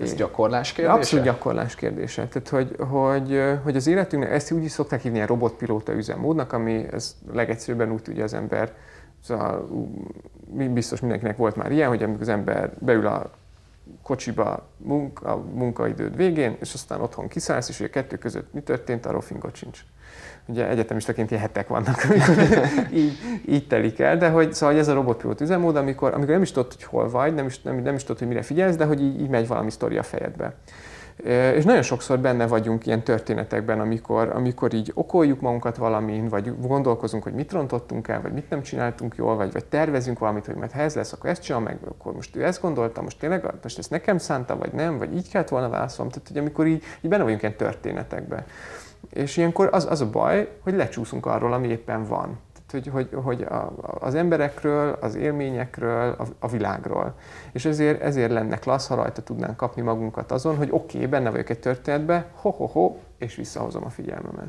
Ez 0.00 0.14
gyakorlás 0.14 0.72
kérdése? 0.72 0.96
Abszolút 0.96 1.24
gyakorlás 1.24 1.74
kérdése. 1.74 2.28
Tehát, 2.28 2.48
hogy, 2.48 2.76
hogy, 2.88 3.42
hogy 3.62 3.76
az 3.76 3.86
életünknek, 3.86 4.32
ezt 4.32 4.50
úgy 4.50 4.64
is 4.64 4.70
szokták 4.70 5.00
hívni 5.00 5.16
ilyen 5.16 5.28
robotpilóta 5.28 5.92
üzemmódnak, 5.92 6.52
ami 6.52 6.86
ez 6.92 7.16
legegyszerűbben 7.32 7.92
úgy 7.92 8.02
tudja 8.02 8.24
az 8.24 8.34
ember, 8.34 8.72
szóval 9.24 9.68
biztos 10.70 11.00
mindenkinek 11.00 11.36
volt 11.36 11.56
már 11.56 11.72
ilyen, 11.72 11.88
hogy 11.88 12.02
amikor 12.02 12.22
az 12.22 12.28
ember 12.28 12.72
beül 12.78 13.06
a 13.06 13.30
kocsiba 14.02 14.68
munka, 14.76 15.32
a 15.32 15.36
munkaidőd 15.36 16.16
végén, 16.16 16.56
és 16.60 16.74
aztán 16.74 17.00
otthon 17.00 17.28
kiszállsz, 17.28 17.68
és 17.68 17.80
ugye 17.80 17.90
kettő 17.90 18.16
között 18.16 18.52
mi 18.52 18.60
történt, 18.60 19.06
arról 19.06 19.20
fingott 19.20 19.54
sincs. 19.54 19.80
Ugye 20.46 20.68
egyetemistaként 20.68 21.30
ilyen 21.30 21.42
hetek 21.42 21.68
vannak, 21.68 22.02
amikor 22.04 22.36
így, 23.02 23.18
így 23.46 23.66
telik 23.66 23.98
el, 23.98 24.16
de 24.16 24.28
hogy 24.28 24.54
szóval 24.54 24.78
ez 24.78 24.88
a 24.88 24.94
robotpilót 24.94 25.40
üzemmód, 25.40 25.76
amikor, 25.76 26.14
amikor 26.14 26.32
nem 26.32 26.42
is 26.42 26.52
tudod, 26.52 26.72
hogy 26.72 26.84
hol 26.84 27.10
vagy, 27.10 27.34
nem 27.34 27.46
is, 27.46 27.62
nem, 27.62 27.76
nem 27.76 27.94
is 27.94 28.02
tudod, 28.02 28.18
hogy 28.18 28.28
mire 28.28 28.42
figyelsz, 28.42 28.76
de 28.76 28.84
hogy 28.84 29.02
így, 29.02 29.20
így 29.20 29.28
megy 29.28 29.46
valami 29.46 29.70
sztori 29.70 29.98
a 29.98 30.02
fejedbe. 30.02 30.54
És 31.54 31.64
nagyon 31.64 31.82
sokszor 31.82 32.18
benne 32.18 32.46
vagyunk 32.46 32.86
ilyen 32.86 33.02
történetekben, 33.02 33.80
amikor, 33.80 34.28
amikor 34.34 34.74
így 34.74 34.90
okoljuk 34.94 35.40
magunkat 35.40 35.76
valamin, 35.76 36.28
vagy 36.28 36.60
gondolkozunk, 36.60 37.22
hogy 37.22 37.32
mit 37.32 37.52
rontottunk 37.52 38.08
el, 38.08 38.22
vagy 38.22 38.32
mit 38.32 38.50
nem 38.50 38.62
csináltunk 38.62 39.16
jól, 39.16 39.36
vagy, 39.36 39.52
vagy 39.52 39.64
tervezünk 39.64 40.18
valamit, 40.18 40.46
hogy 40.46 40.54
mert 40.54 40.72
ha 40.72 40.80
ez 40.80 40.94
lesz, 40.94 41.12
akkor 41.12 41.30
ezt 41.30 41.42
csinál 41.42 41.60
meg, 41.60 41.78
akkor 41.88 42.12
most 42.14 42.36
ő 42.36 42.44
ezt 42.44 42.60
gondolta, 42.60 43.02
most 43.02 43.18
tényleg 43.18 43.44
most 43.62 43.78
ezt 43.78 43.90
nekem 43.90 44.18
szánta, 44.18 44.56
vagy 44.56 44.72
nem, 44.72 44.98
vagy 44.98 45.16
így 45.16 45.30
kellett 45.30 45.48
volna 45.48 45.68
válaszolom. 45.68 46.10
Tehát, 46.10 46.28
hogy 46.28 46.38
amikor 46.38 46.66
így, 46.66 46.82
így 47.00 47.10
benne 47.10 47.22
vagyunk 47.22 47.42
ilyen 47.42 47.56
történetekben. 47.56 48.44
És 49.10 49.36
ilyenkor 49.36 49.68
az, 49.72 49.86
az 49.90 50.00
a 50.00 50.10
baj, 50.10 50.48
hogy 50.62 50.74
lecsúszunk 50.74 51.26
arról, 51.26 51.52
ami 51.52 51.68
éppen 51.68 52.04
van 52.04 52.38
hogy, 52.72 52.88
hogy, 52.88 53.08
hogy 53.12 53.42
a, 53.42 53.72
az 54.00 54.14
emberekről, 54.14 54.98
az 55.00 55.14
élményekről, 55.14 56.14
a, 56.18 56.24
a 56.38 56.48
világról. 56.48 57.14
És 57.52 57.64
ezért, 57.64 58.00
ezért 58.00 58.30
lenne 58.30 58.56
klassz, 58.56 58.86
ha 58.86 58.94
rajta 58.94 59.22
tudnánk 59.22 59.56
kapni 59.56 59.82
magunkat 59.82 60.32
azon, 60.32 60.56
hogy 60.56 60.68
oké, 60.70 60.96
okay, 60.96 61.08
benne 61.08 61.30
vagyok 61.30 61.50
egy 61.50 61.60
történetbe, 61.60 62.26
ho-ho-ho, 62.34 62.96
és 63.18 63.34
visszahozom 63.34 63.84
a 63.84 63.90
figyelmemet. 63.90 64.46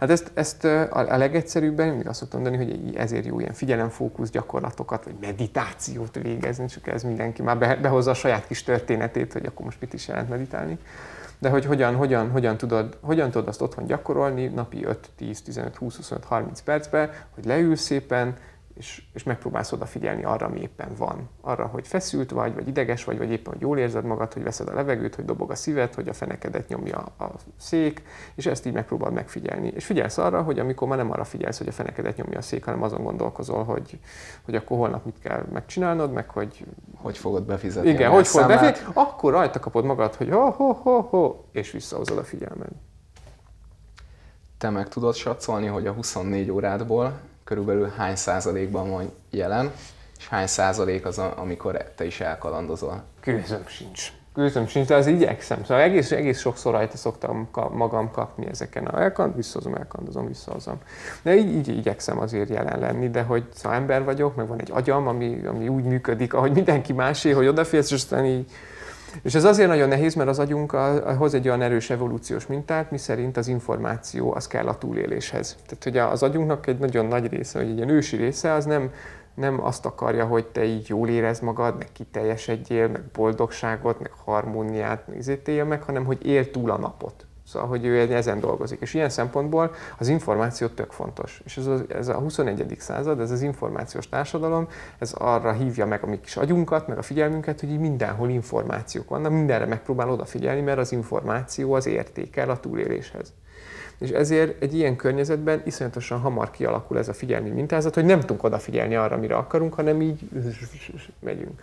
Hát 0.00 0.10
ezt, 0.10 0.30
ezt 0.34 0.64
a, 0.64 1.16
legegyszerűbben, 1.16 1.88
mindig 1.88 2.08
azt 2.08 2.18
szoktam 2.18 2.40
mondani, 2.40 2.64
hogy 2.64 2.96
ezért 2.96 3.26
jó 3.26 3.40
ilyen 3.40 3.52
figyelemfókusz 3.52 4.30
gyakorlatokat, 4.30 5.04
vagy 5.04 5.16
meditációt 5.20 6.18
végezni, 6.22 6.66
csak 6.66 6.86
ez 6.86 7.02
mindenki 7.02 7.42
már 7.42 7.80
behozza 7.80 8.10
a 8.10 8.14
saját 8.14 8.46
kis 8.46 8.62
történetét, 8.62 9.32
hogy 9.32 9.46
akkor 9.46 9.64
most 9.64 9.80
mit 9.80 9.92
is 9.92 10.08
jelent 10.08 10.28
meditálni 10.28 10.78
de 11.42 11.48
hogy 11.48 11.64
hogyan, 11.64 11.94
hogyan, 11.94 12.30
hogyan, 12.30 12.56
tudod, 12.56 12.98
hogyan 13.00 13.30
tudod 13.30 13.48
azt 13.48 13.62
otthon 13.62 13.86
gyakorolni 13.86 14.46
napi 14.46 14.84
5, 14.84 15.10
10, 15.16 15.42
15, 15.42 15.76
20, 15.76 15.96
25, 15.96 16.24
30 16.24 16.60
percbe, 16.60 17.26
hogy 17.34 17.44
leülsz 17.44 17.80
szépen, 17.80 18.36
és, 18.82 19.02
és 19.12 19.22
megpróbálsz 19.22 19.72
odafigyelni 19.72 20.24
arra, 20.24 20.46
ami 20.46 20.60
éppen 20.60 20.94
van. 20.96 21.28
Arra, 21.40 21.66
hogy 21.66 21.86
feszült 21.86 22.30
vagy, 22.30 22.54
vagy 22.54 22.68
ideges 22.68 23.04
vagy, 23.04 23.18
vagy 23.18 23.30
éppen, 23.30 23.52
hogy 23.52 23.62
jól 23.62 23.78
érzed 23.78 24.04
magad, 24.04 24.32
hogy 24.32 24.42
veszed 24.42 24.68
a 24.68 24.74
levegőt, 24.74 25.14
hogy 25.14 25.24
dobog 25.24 25.50
a 25.50 25.54
szíved, 25.54 25.94
hogy 25.94 26.08
a 26.08 26.12
fenekedet 26.12 26.68
nyomja 26.68 26.98
a 26.98 27.30
szék, 27.58 28.02
és 28.34 28.46
ezt 28.46 28.66
így 28.66 28.72
megpróbálod 28.72 29.14
megfigyelni. 29.14 29.72
És 29.74 29.84
figyelsz 29.84 30.18
arra, 30.18 30.42
hogy 30.42 30.58
amikor 30.58 30.88
már 30.88 30.96
nem 30.96 31.10
arra 31.10 31.24
figyelsz, 31.24 31.58
hogy 31.58 31.68
a 31.68 31.72
fenekedet 31.72 32.16
nyomja 32.16 32.38
a 32.38 32.42
szék, 32.42 32.64
hanem 32.64 32.82
azon 32.82 33.02
gondolkozol, 33.02 33.64
hogy, 33.64 33.98
hogy 34.44 34.54
akkor 34.54 34.78
holnap 34.78 35.04
mit 35.04 35.18
kell 35.18 35.44
megcsinálnod, 35.52 36.12
meg 36.12 36.28
hogy... 36.28 36.66
Hogy 36.96 37.18
fogod 37.18 37.44
befizetni 37.44 37.90
Igen, 37.90 38.10
hogy 38.10 38.26
fogod 38.26 38.48
befizetni, 38.48 38.92
akkor 38.94 39.32
rajta 39.32 39.58
kapod 39.58 39.84
magad, 39.84 40.14
hogy 40.14 40.30
ho, 40.30 40.50
ho, 40.50 40.72
ho, 40.72 41.00
ho, 41.00 41.36
és 41.52 41.70
visszahozod 41.70 42.18
a 42.18 42.24
figyelmed. 42.24 42.70
Te 44.58 44.70
meg 44.70 44.88
tudod 44.88 45.14
satszolni, 45.14 45.66
hogy 45.66 45.86
a 45.86 45.92
24 45.92 46.50
órádból 46.50 47.30
körülbelül 47.44 47.92
hány 47.96 48.16
százalékban 48.16 48.90
van 48.90 49.12
jelen, 49.30 49.72
és 50.18 50.28
hány 50.28 50.46
százalék 50.46 51.06
az, 51.06 51.18
amikor 51.18 51.76
te 51.96 52.04
is 52.04 52.20
elkalandozol? 52.20 53.02
Gőzöm 53.22 53.66
sincs. 53.66 54.12
Gőzöm 54.34 54.66
sincs, 54.66 54.86
de 54.86 54.94
az 54.94 55.06
igyekszem. 55.06 55.64
Szóval 55.64 55.82
egész, 55.82 56.10
egész 56.10 56.40
sokszor 56.40 56.72
rajta 56.72 56.96
szoktam 56.96 57.48
magam 57.72 58.10
kapni 58.10 58.46
ezeken. 58.46 58.86
A 58.86 59.00
elkand, 59.00 59.36
visszahozom, 59.36 59.74
elkandozom, 59.74 60.26
visszahozom. 60.26 60.78
De 61.22 61.34
így, 61.34 61.54
így 61.54 61.68
igyekszem 61.68 62.18
azért 62.18 62.48
jelen 62.48 62.78
lenni, 62.78 63.10
de 63.10 63.22
hogy 63.22 63.44
szóval 63.54 63.78
ember 63.78 64.04
vagyok, 64.04 64.36
meg 64.36 64.46
van 64.46 64.60
egy 64.60 64.70
agyam, 64.72 65.08
ami, 65.08 65.46
ami 65.46 65.68
úgy 65.68 65.84
működik, 65.84 66.34
ahogy 66.34 66.52
mindenki 66.52 66.92
másé, 66.92 67.30
hogy 67.30 67.46
odafigyelsz, 67.46 67.90
és 67.90 67.96
aztán 67.96 68.24
így 68.24 68.50
és 69.22 69.34
ez 69.34 69.44
azért 69.44 69.68
nagyon 69.68 69.88
nehéz, 69.88 70.14
mert 70.14 70.28
az 70.28 70.38
agyunk 70.38 70.70
hoz 71.18 71.34
egy 71.34 71.48
olyan 71.48 71.62
erős 71.62 71.90
evolúciós 71.90 72.46
mintát, 72.46 72.90
mi 72.90 72.98
szerint 72.98 73.36
az 73.36 73.48
információ 73.48 74.34
az 74.34 74.46
kell 74.46 74.66
a 74.66 74.78
túléléshez. 74.78 75.56
Tehát 75.66 75.84
hogy 75.84 75.96
az 75.96 76.22
agyunknak 76.22 76.66
egy 76.66 76.78
nagyon 76.78 77.06
nagy 77.06 77.26
része, 77.26 77.58
hogy 77.58 77.68
egy 77.68 77.76
ilyen 77.76 77.88
ősi 77.88 78.16
része, 78.16 78.52
az 78.52 78.64
nem, 78.64 78.90
nem 79.34 79.64
azt 79.64 79.86
akarja, 79.86 80.24
hogy 80.24 80.46
te 80.46 80.64
így 80.64 80.88
jól 80.88 81.08
érezd 81.08 81.42
magad, 81.42 81.78
meg 81.78 81.88
kiteljesedjél, 81.92 82.88
meg 82.88 83.02
boldogságot, 83.12 84.00
meg 84.00 84.10
harmóniát, 84.24 85.06
meg 85.06 85.66
meg, 85.66 85.82
hanem 85.82 86.04
hogy 86.04 86.26
él 86.26 86.50
túl 86.50 86.70
a 86.70 86.78
napot. 86.78 87.26
Szóval, 87.52 87.68
hogy 87.68 87.84
ő 87.84 88.14
ezen 88.14 88.40
dolgozik. 88.40 88.80
És 88.80 88.94
ilyen 88.94 89.08
szempontból 89.08 89.74
az 89.98 90.08
információ 90.08 90.66
tök 90.66 90.92
fontos. 90.92 91.40
És 91.44 91.56
ez 91.56 91.66
a, 91.66 91.80
ez 91.88 92.08
a 92.08 92.14
21. 92.14 92.76
század, 92.78 93.20
ez 93.20 93.30
az 93.30 93.42
információs 93.42 94.08
társadalom, 94.08 94.68
ez 94.98 95.12
arra 95.12 95.52
hívja 95.52 95.86
meg 95.86 96.02
a 96.02 96.06
mi 96.06 96.20
kis 96.20 96.36
agyunkat, 96.36 96.88
meg 96.88 96.98
a 96.98 97.02
figyelmünket, 97.02 97.60
hogy 97.60 97.78
mindenhol 97.78 98.28
információk 98.28 99.08
vannak, 99.08 99.32
mindenre 99.32 99.66
megpróbál 99.66 100.10
odafigyelni, 100.10 100.60
mert 100.60 100.78
az 100.78 100.92
információ 100.92 101.72
az 101.72 101.86
értékel 101.86 102.50
a 102.50 102.60
túléléshez. 102.60 103.32
És 103.98 104.10
ezért 104.10 104.62
egy 104.62 104.74
ilyen 104.74 104.96
környezetben 104.96 105.62
iszonyatosan 105.64 106.20
hamar 106.20 106.50
kialakul 106.50 106.98
ez 106.98 107.08
a 107.08 107.12
figyelmi 107.12 107.50
mintázat, 107.50 107.94
hogy 107.94 108.04
nem 108.04 108.20
tudunk 108.20 108.42
odafigyelni 108.42 108.94
arra, 108.94 109.16
amire 109.16 109.34
akarunk, 109.34 109.74
hanem 109.74 110.00
így 110.00 110.28
megyünk 111.20 111.60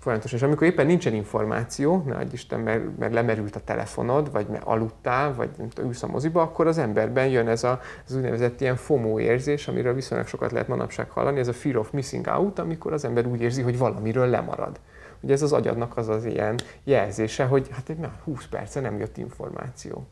folyamatosan. 0.00 0.38
És 0.38 0.44
amikor 0.44 0.66
éppen 0.66 0.86
nincsen 0.86 1.14
információ, 1.14 2.02
ne 2.06 2.16
adj 2.16 2.32
Isten, 2.32 2.60
mert, 2.60 2.98
mert 2.98 3.12
lemerült 3.12 3.56
a 3.56 3.60
telefonod, 3.60 4.32
vagy 4.32 4.46
mert 4.46 4.64
aludtál, 4.64 5.34
vagy 5.34 5.50
nem 5.58 5.68
tudom, 5.68 5.90
ülsz 5.90 6.02
a 6.02 6.06
moziba, 6.06 6.42
akkor 6.42 6.66
az 6.66 6.78
emberben 6.78 7.28
jön 7.28 7.48
ez 7.48 7.64
a, 7.64 7.80
az 8.06 8.14
úgynevezett 8.14 8.60
ilyen 8.60 8.76
FOMO 8.76 9.20
érzés, 9.20 9.68
amiről 9.68 9.94
viszonylag 9.94 10.26
sokat 10.26 10.52
lehet 10.52 10.68
manapság 10.68 11.10
hallani, 11.10 11.38
ez 11.38 11.48
a 11.48 11.52
fear 11.52 11.76
of 11.76 11.90
missing 11.90 12.26
out, 12.26 12.58
amikor 12.58 12.92
az 12.92 13.04
ember 13.04 13.26
úgy 13.26 13.40
érzi, 13.40 13.62
hogy 13.62 13.78
valamiről 13.78 14.26
lemarad. 14.26 14.80
Ugye 15.20 15.32
ez 15.32 15.42
az 15.42 15.52
agyadnak 15.52 15.96
az 15.96 16.08
az 16.08 16.24
ilyen 16.24 16.58
jelzése, 16.84 17.44
hogy 17.44 17.68
hát 17.70 17.98
már 17.98 18.12
20 18.24 18.46
perce 18.46 18.80
nem 18.80 18.98
jött 18.98 19.16
információ. 19.16 20.06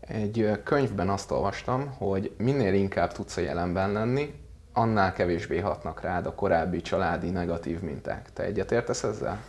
Egy 0.00 0.50
könyvben 0.64 1.08
azt 1.08 1.30
olvastam, 1.30 1.94
hogy 1.98 2.32
minél 2.36 2.74
inkább 2.74 3.12
tudsz 3.12 3.36
a 3.36 3.40
jelenben 3.40 3.92
lenni, 3.92 4.34
annál 4.72 5.12
kevésbé 5.12 5.58
hatnak 5.58 6.00
rád 6.00 6.26
a 6.26 6.34
korábbi 6.34 6.80
családi 6.80 7.30
negatív 7.30 7.80
minták. 7.80 8.32
Te 8.32 8.42
egyetértesz 8.42 9.02
ezzel? 9.02 9.40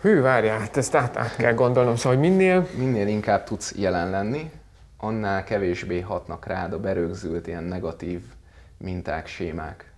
Hű, 0.00 0.20
várjál, 0.20 0.58
hát 0.58 0.76
ezt 0.76 0.94
át, 0.94 1.16
át 1.16 1.36
kell 1.36 1.54
gondolnom, 1.54 1.96
szóval 1.96 2.18
hogy 2.18 2.28
minél... 2.28 2.66
Minél 2.76 3.06
inkább 3.06 3.44
tudsz 3.44 3.74
jelen 3.76 4.10
lenni, 4.10 4.50
annál 4.96 5.44
kevésbé 5.44 6.00
hatnak 6.00 6.46
rád 6.46 6.72
a 6.72 6.80
berögzült 6.80 7.46
ilyen 7.46 7.64
negatív 7.64 8.20
minták, 8.76 9.26
sémák. 9.26 9.92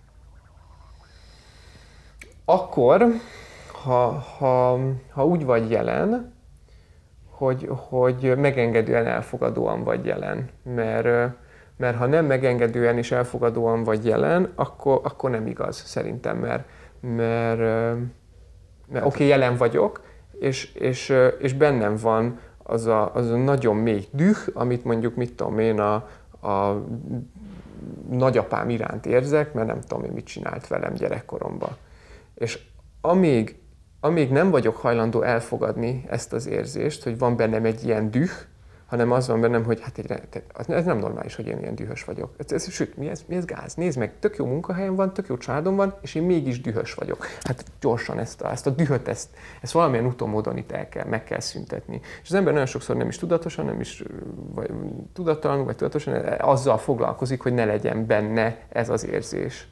Akkor, 2.45 3.05
ha, 3.83 4.09
ha, 4.11 4.79
ha 5.11 5.25
úgy 5.25 5.45
vagy 5.45 5.71
jelen, 5.71 6.33
hogy, 7.29 7.69
hogy 7.69 8.37
megengedően 8.37 9.07
elfogadóan 9.07 9.83
vagy 9.83 10.05
jelen. 10.05 10.49
Mert, 10.63 11.35
mert 11.81 11.97
ha 11.97 12.05
nem 12.05 12.25
megengedően 12.25 12.97
és 12.97 13.11
elfogadóan 13.11 13.83
vagy 13.83 14.05
jelen, 14.05 14.51
akkor, 14.55 14.99
akkor 15.03 15.29
nem 15.29 15.47
igaz 15.47 15.81
szerintem, 15.85 16.37
mert, 16.37 16.67
mert, 16.99 17.59
mert 18.87 19.05
oké, 19.05 19.05
okay, 19.05 19.27
jelen 19.27 19.57
vagyok, 19.57 20.01
és, 20.39 20.73
és, 20.73 21.13
és 21.39 21.53
bennem 21.53 21.95
van 22.01 22.39
az 22.63 22.85
a, 22.85 23.15
az 23.15 23.29
a 23.29 23.37
nagyon 23.37 23.75
mély 23.75 24.07
düh, 24.11 24.37
amit 24.53 24.83
mondjuk, 24.83 25.15
mit 25.15 25.33
tudom 25.33 25.59
én, 25.59 25.79
a, 25.79 25.93
a 26.47 26.85
nagyapám 28.09 28.69
iránt 28.69 29.05
érzek, 29.05 29.53
mert 29.53 29.67
nem 29.67 29.81
tudom 29.81 30.03
én 30.03 30.11
mit 30.11 30.25
csinált 30.25 30.67
velem 30.67 30.93
gyerekkoromban. 30.93 31.75
És 32.35 32.59
amíg, 33.01 33.59
amíg 33.99 34.31
nem 34.31 34.49
vagyok 34.49 34.77
hajlandó 34.77 35.21
elfogadni 35.21 36.05
ezt 36.09 36.33
az 36.33 36.47
érzést, 36.47 37.03
hogy 37.03 37.17
van 37.17 37.35
bennem 37.35 37.65
egy 37.65 37.83
ilyen 37.83 38.11
düh, 38.11 38.31
hanem 38.91 39.11
az 39.11 39.27
van 39.27 39.41
bennem, 39.41 39.63
hogy 39.63 39.81
hát 39.81 39.97
egy, 39.97 40.43
ez 40.67 40.85
nem 40.85 40.97
normális, 40.97 41.35
hogy 41.35 41.47
én 41.47 41.59
ilyen 41.59 41.75
dühös 41.75 42.03
vagyok. 42.03 42.29
Ez, 42.37 42.51
ez, 42.51 42.71
sőt, 42.71 42.97
mi 42.97 43.09
ez, 43.09 43.23
mi 43.27 43.35
ez 43.35 43.45
gáz? 43.45 43.73
Nézd 43.73 43.97
meg, 43.97 44.13
tök 44.19 44.35
jó 44.35 44.45
munkahelyem 44.45 44.95
van, 44.95 45.13
tök 45.13 45.27
jó 45.27 45.37
családom 45.37 45.75
van, 45.75 45.95
és 46.01 46.15
én 46.15 46.23
mégis 46.23 46.61
dühös 46.61 46.93
vagyok. 46.93 47.25
Hát 47.41 47.63
gyorsan 47.81 48.19
ezt 48.19 48.41
a, 48.41 48.51
ezt 48.51 48.67
a 48.67 48.69
dühöt, 48.69 49.07
ezt, 49.07 49.29
ezt 49.61 49.71
valamilyen 49.71 50.05
úton, 50.05 50.29
módon 50.29 50.57
itt 50.57 50.71
el 50.71 50.89
kell, 50.89 51.05
meg 51.05 51.23
kell 51.23 51.39
szüntetni. 51.39 52.01
És 52.21 52.29
az 52.29 52.33
ember 52.33 52.51
nagyon 52.51 52.67
sokszor 52.67 52.95
nem 52.95 53.07
is 53.07 53.17
tudatosan, 53.17 53.65
nem 53.65 53.79
is 53.79 54.03
vagy 54.53 54.71
tudatalan, 55.13 55.65
vagy 55.65 55.75
tudatosan 55.75 56.13
azzal 56.39 56.77
foglalkozik, 56.77 57.41
hogy 57.41 57.53
ne 57.53 57.65
legyen 57.65 58.05
benne 58.05 58.57
ez 58.69 58.89
az 58.89 59.05
érzés. 59.05 59.67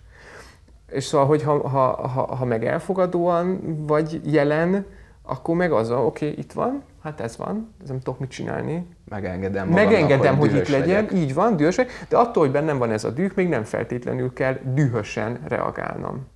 És 0.89 1.03
szóval, 1.03 1.27
hogy 1.27 1.43
ha, 1.43 1.67
ha, 1.67 2.07
ha, 2.07 2.35
ha 2.35 2.45
meg 2.45 2.65
elfogadóan 2.65 3.59
vagy 3.87 4.21
jelen, 4.23 4.85
akkor 5.23 5.55
meg 5.55 5.71
az 5.71 5.91
oké, 5.91 6.01
okay, 6.29 6.39
itt 6.39 6.51
van, 6.51 6.83
hát 7.03 7.21
ez 7.21 7.37
van, 7.37 7.73
ez 7.81 7.89
nem 7.89 7.99
tudok 7.99 8.19
mit 8.19 8.29
csinálni. 8.29 8.87
Megengedem 9.09 9.67
magamnak, 9.67 9.91
Megengedem, 9.91 10.37
hogy, 10.37 10.49
hogy 10.49 10.59
itt 10.59 10.67
legyen, 10.67 11.03
legyek. 11.03 11.13
így 11.13 11.33
van, 11.33 11.55
dühös 11.55 11.75
de 12.09 12.17
attól, 12.17 12.43
hogy 12.43 12.51
bennem 12.51 12.77
van 12.77 12.91
ez 12.91 13.03
a 13.03 13.09
düh, 13.09 13.31
még 13.35 13.47
nem 13.47 13.63
feltétlenül 13.63 14.33
kell 14.33 14.57
dühösen 14.73 15.39
reagálnom. 15.47 16.27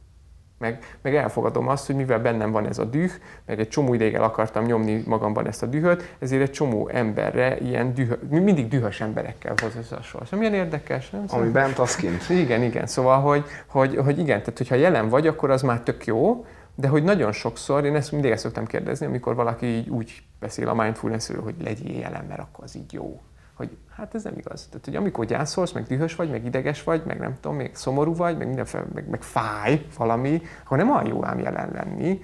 Meg, 0.57 0.97
meg 1.01 1.15
elfogadom 1.15 1.67
azt, 1.67 1.85
hogy 1.85 1.95
mivel 1.95 2.19
bennem 2.19 2.51
van 2.51 2.67
ez 2.67 2.77
a 2.77 2.83
düh, 2.83 3.11
meg 3.45 3.59
egy 3.59 3.67
csomó 3.67 3.93
ideig 3.93 4.13
el 4.13 4.23
akartam 4.23 4.65
nyomni 4.65 5.03
magamban 5.05 5.47
ezt 5.47 5.63
a 5.63 5.65
dühöt, 5.65 6.15
ezért 6.19 6.41
egy 6.41 6.51
csomó 6.51 6.87
emberre 6.87 7.57
ilyen 7.57 7.93
dühö, 7.93 8.15
mindig 8.29 8.67
dühös 8.67 9.01
emberekkel 9.01 9.53
hoz 9.61 9.75
összehasonlítani. 9.75 10.25
Szóval 10.25 10.49
milyen 10.49 10.65
érdekes, 10.65 11.09
nem? 11.09 11.23
Ami 11.27 11.49
bent, 11.49 11.79
az 11.79 11.95
kint. 11.95 12.29
Igen, 12.29 12.63
igen. 12.63 12.87
Szóval, 12.87 13.19
hogy, 13.19 13.45
hogy, 13.67 13.95
hogy 13.95 14.19
igen, 14.19 14.39
tehát 14.39 14.57
hogyha 14.57 14.75
jelen 14.75 15.09
vagy, 15.09 15.27
akkor 15.27 15.49
az 15.49 15.61
már 15.61 15.81
tök 15.81 16.05
jó, 16.05 16.45
de 16.75 16.87
hogy 16.87 17.03
nagyon 17.03 17.31
sokszor, 17.31 17.85
én 17.85 17.95
ezt 17.95 18.11
mindig 18.11 18.31
ezt 18.31 18.43
szoktam 18.43 18.65
kérdezni, 18.65 19.05
amikor 19.05 19.35
valaki 19.35 19.65
így 19.65 19.89
úgy 19.89 20.23
beszél 20.43 20.67
a 20.67 20.73
mindfulnessről, 20.73 21.41
hogy 21.41 21.55
legyél 21.63 21.99
jelen, 21.99 22.25
mert 22.25 22.39
akkor 22.39 22.63
az 22.63 22.75
így 22.75 22.93
jó. 22.93 23.21
Hogy 23.53 23.77
hát 23.95 24.15
ez 24.15 24.23
nem 24.23 24.37
igaz. 24.37 24.67
Tehát, 24.67 24.85
hogy 24.85 24.95
amikor 24.95 25.25
gyászolsz, 25.25 25.71
meg 25.71 25.83
dühös 25.83 26.15
vagy, 26.15 26.29
meg 26.29 26.45
ideges 26.45 26.83
vagy, 26.83 27.03
meg 27.05 27.19
nem 27.19 27.37
tudom, 27.39 27.57
még 27.57 27.75
szomorú 27.75 28.15
vagy, 28.15 28.37
meg, 28.37 28.47
mindenféle, 28.47 28.85
meg, 28.93 29.09
meg 29.09 29.21
fáj 29.21 29.85
valami, 29.97 30.41
akkor 30.63 30.77
nem 30.77 30.91
olyan 30.91 31.07
jó 31.07 31.25
ám 31.25 31.39
jelen 31.39 31.71
lenni, 31.71 32.21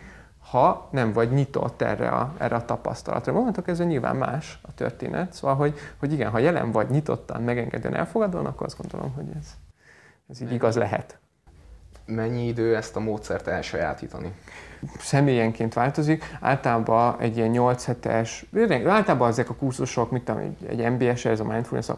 ha 0.51 0.89
nem 0.91 1.13
vagy 1.13 1.31
nyitott 1.31 1.81
erre 1.81 2.09
a, 2.09 2.33
erre 2.37 2.55
a 2.55 2.65
tapasztalatra. 2.65 3.33
Mondhatok, 3.33 3.67
ez 3.67 3.79
nyilván 3.79 4.15
más 4.15 4.59
a 4.61 4.73
történet. 4.73 5.33
Szóval, 5.33 5.55
hogy, 5.55 5.73
hogy 5.99 6.13
igen, 6.13 6.31
ha 6.31 6.39
jelen 6.39 6.71
vagy 6.71 6.89
nyitottan, 6.89 7.41
megengedően 7.41 7.95
elfogadóan, 7.95 8.45
akkor 8.45 8.65
azt 8.65 8.77
gondolom, 8.81 9.13
hogy 9.13 9.25
ez, 9.39 9.47
ez 10.29 10.41
így 10.41 10.51
igaz 10.51 10.75
lehet 10.75 11.18
mennyi 12.09 12.47
idő 12.47 12.75
ezt 12.75 12.95
a 12.95 12.99
módszert 12.99 13.47
elsajátítani? 13.47 14.31
Személyenként 14.99 15.73
változik. 15.73 16.23
Általában 16.41 17.19
egy 17.19 17.37
ilyen 17.37 17.49
8 17.49 17.85
hetes, 17.85 18.45
általában 18.85 19.27
ezek 19.27 19.49
a 19.49 19.55
kurzusok, 19.55 20.11
mint 20.11 20.29
egy, 20.29 20.65
egy 20.67 20.91
MBS, 20.91 21.25
ez 21.25 21.39
a 21.39 21.43
mindfulness, 21.43 21.89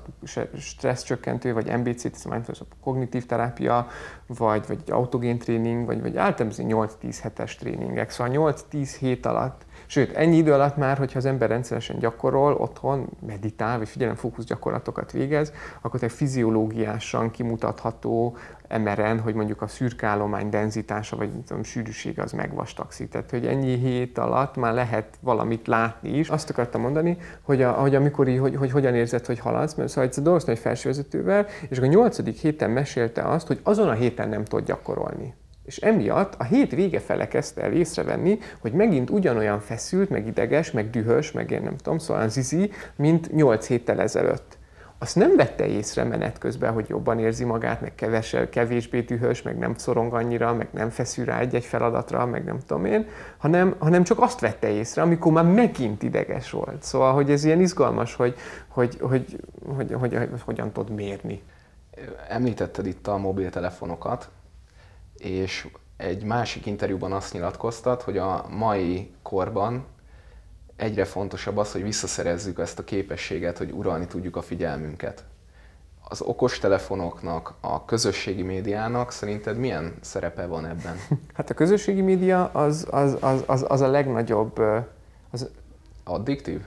stressz 0.60 1.04
csökkentő, 1.04 1.54
vagy 1.54 1.78
MBC, 1.78 2.06
ez 2.06 2.26
a 2.26 2.30
mindfulness, 2.30 2.62
a 2.62 2.66
kognitív 2.84 3.26
terápia, 3.26 3.88
vagy, 4.28 4.68
vagy 4.68 4.80
autogén 4.90 5.38
tréning, 5.38 5.86
vagy, 5.86 6.02
vagy 6.02 6.18
általában 6.18 6.88
8-10 7.02 7.18
hetes 7.22 7.56
tréningek. 7.56 8.10
Szóval 8.10 8.54
8-10 8.72 8.96
hét 9.00 9.26
alatt 9.26 9.66
Sőt, 9.92 10.16
ennyi 10.16 10.38
idő 10.38 10.54
alatt 10.54 10.78
már, 10.78 10.98
hogyha 10.98 11.18
az 11.18 11.26
ember 11.26 11.50
rendszeresen 11.50 12.00
gyakorol, 12.00 12.54
otthon 12.54 13.10
meditál, 13.28 13.78
vagy 13.78 13.90
figyelemfókusz 13.90 14.46
gyakorlatokat 14.46 15.12
végez, 15.12 15.52
akkor 15.82 16.04
egy 16.04 16.12
fiziológiásan 16.12 17.32
kimutatható 17.32 18.38
MRN, 18.78 19.18
hogy 19.18 19.34
mondjuk 19.34 19.62
a 19.62 19.68
szürkállomány 19.68 20.50
denzitása, 20.50 21.18
vagy 21.18 21.30
tudom, 21.48 21.64
sűrűsége 21.64 22.22
az 22.22 22.32
megvastagszik. 22.32 23.10
Tehát, 23.10 23.30
hogy 23.30 23.46
ennyi 23.46 23.76
hét 23.76 24.18
alatt 24.18 24.56
már 24.56 24.74
lehet 24.74 25.18
valamit 25.20 25.68
látni 25.68 26.10
is. 26.10 26.30
Azt 26.30 26.50
akartam 26.50 26.82
mondani, 26.82 27.18
hogy, 27.42 27.62
a, 27.62 27.72
hogy 27.72 27.96
amikor 27.96 28.28
így, 28.28 28.40
hogy, 28.40 28.56
hogy 28.56 28.72
hogyan 28.72 28.96
érzed, 28.96 29.26
hogy 29.26 29.40
haladsz, 29.40 29.74
mert 29.74 29.90
szóval 29.90 30.04
egyszer 30.04 30.24
dolgoztam 30.24 30.54
egy 30.54 30.60
felsővezetővel, 30.60 31.46
és 31.70 31.80
a 31.80 31.86
nyolcadik 31.86 32.38
héten 32.38 32.70
mesélte 32.70 33.22
azt, 33.22 33.48
hogy 33.48 33.60
azon 33.64 33.90
a 33.90 33.94
héten 33.94 34.30
nem 34.30 34.46
tud 34.46 34.66
gyakorolni. 34.66 35.34
És 35.66 35.78
emiatt 35.78 36.36
a 36.38 36.44
hét 36.44 36.72
vége 36.72 37.00
fele 37.00 37.28
kezdte 37.28 37.62
el 37.62 37.72
észrevenni, 37.72 38.40
hogy 38.60 38.72
megint 38.72 39.10
ugyanolyan 39.10 39.60
feszült, 39.60 40.10
meg 40.10 40.28
ideges, 40.28 40.72
meg 40.72 40.90
dühös, 40.90 41.32
meg 41.32 41.52
én 41.52 41.62
nem 41.62 41.78
tudom, 41.78 41.98
szóval 41.98 42.30
zizi, 42.30 42.72
mint 42.96 43.32
8 43.32 43.68
héttel 43.68 44.02
ezelőtt. 44.02 44.58
Azt 45.02 45.16
nem 45.16 45.36
vette 45.36 45.68
észre 45.68 46.04
menet 46.04 46.38
közben, 46.38 46.74
hogy 46.74 46.90
jobban 46.90 47.20
érzi 47.20 47.44
magát, 47.44 47.82
meg 47.82 47.96
kevesel, 47.96 48.50
kevésbé 48.50 49.00
dühös, 49.02 49.42
meg 49.42 49.58
nem 49.58 49.76
szorong 49.76 50.14
annyira, 50.14 50.54
meg 50.54 50.68
nem 50.72 50.90
feszül 50.90 51.26
rá 51.26 51.40
egy-egy 51.40 51.66
feladatra, 51.66 52.26
meg 52.26 52.44
nem 52.44 52.60
tudom 52.60 52.86
én, 52.86 53.08
hanem, 53.38 53.76
hanem 53.80 54.04
csak 54.04 54.22
azt 54.22 54.40
vette 54.40 54.70
észre, 54.70 55.02
amikor 55.02 55.32
már 55.32 55.46
megint 55.46 56.04
ideges 56.04 56.52
volt. 56.52 56.84
Szóval, 56.84 57.14
hogy 57.14 57.32
ez 57.32 57.44
ilyen 57.44 57.62
izgalmas, 57.62 58.16
hogy, 58.16 58.36
hogy, 58.68 58.98
hogy, 59.00 59.40
hogy, 59.76 59.94
hogy, 59.94 60.14
hogy, 60.14 60.30
hogy 60.30 60.42
hogyan 60.46 60.72
tud 60.72 60.90
mérni. 60.90 61.42
Említetted 62.30 62.86
itt 62.86 63.08
a 63.08 63.18
mobiltelefonokat, 63.18 64.30
és 65.18 65.68
egy 65.98 66.24
másik 66.24 66.66
interjúban 66.66 67.12
azt 67.12 67.34
nyilatkoztat, 67.34 68.02
hogy 68.02 68.18
a 68.18 68.46
mai 68.50 69.12
korban 69.22 69.86
egyre 70.82 71.06
fontosabb 71.06 71.58
az, 71.58 71.72
hogy 71.72 71.84
visszaszerezzük 71.84 72.60
ezt 72.60 72.80
a 72.80 72.84
képességet, 72.84 73.58
hogy 73.58 73.72
uralni 73.72 74.08
tudjuk 74.08 74.36
a 74.36 74.42
figyelmünket. 74.42 75.24
Az 76.10 76.22
okostelefonoknak, 76.22 77.54
a 77.60 77.86
közösségi 77.86 78.42
médiának 78.42 79.12
szerinted 79.12 79.58
milyen 79.58 79.94
szerepe 80.02 80.46
van 80.46 80.66
ebben? 80.66 80.96
Hát 81.34 81.50
a 81.50 81.54
közösségi 81.54 82.02
média 82.02 82.46
az, 82.46 82.88
az, 82.90 83.18
az, 83.20 83.44
az, 83.46 83.66
az 83.68 83.82
a 83.82 83.88
legnagyobb... 83.88 84.60
Az... 85.32 85.50
Addiktív? 86.04 86.62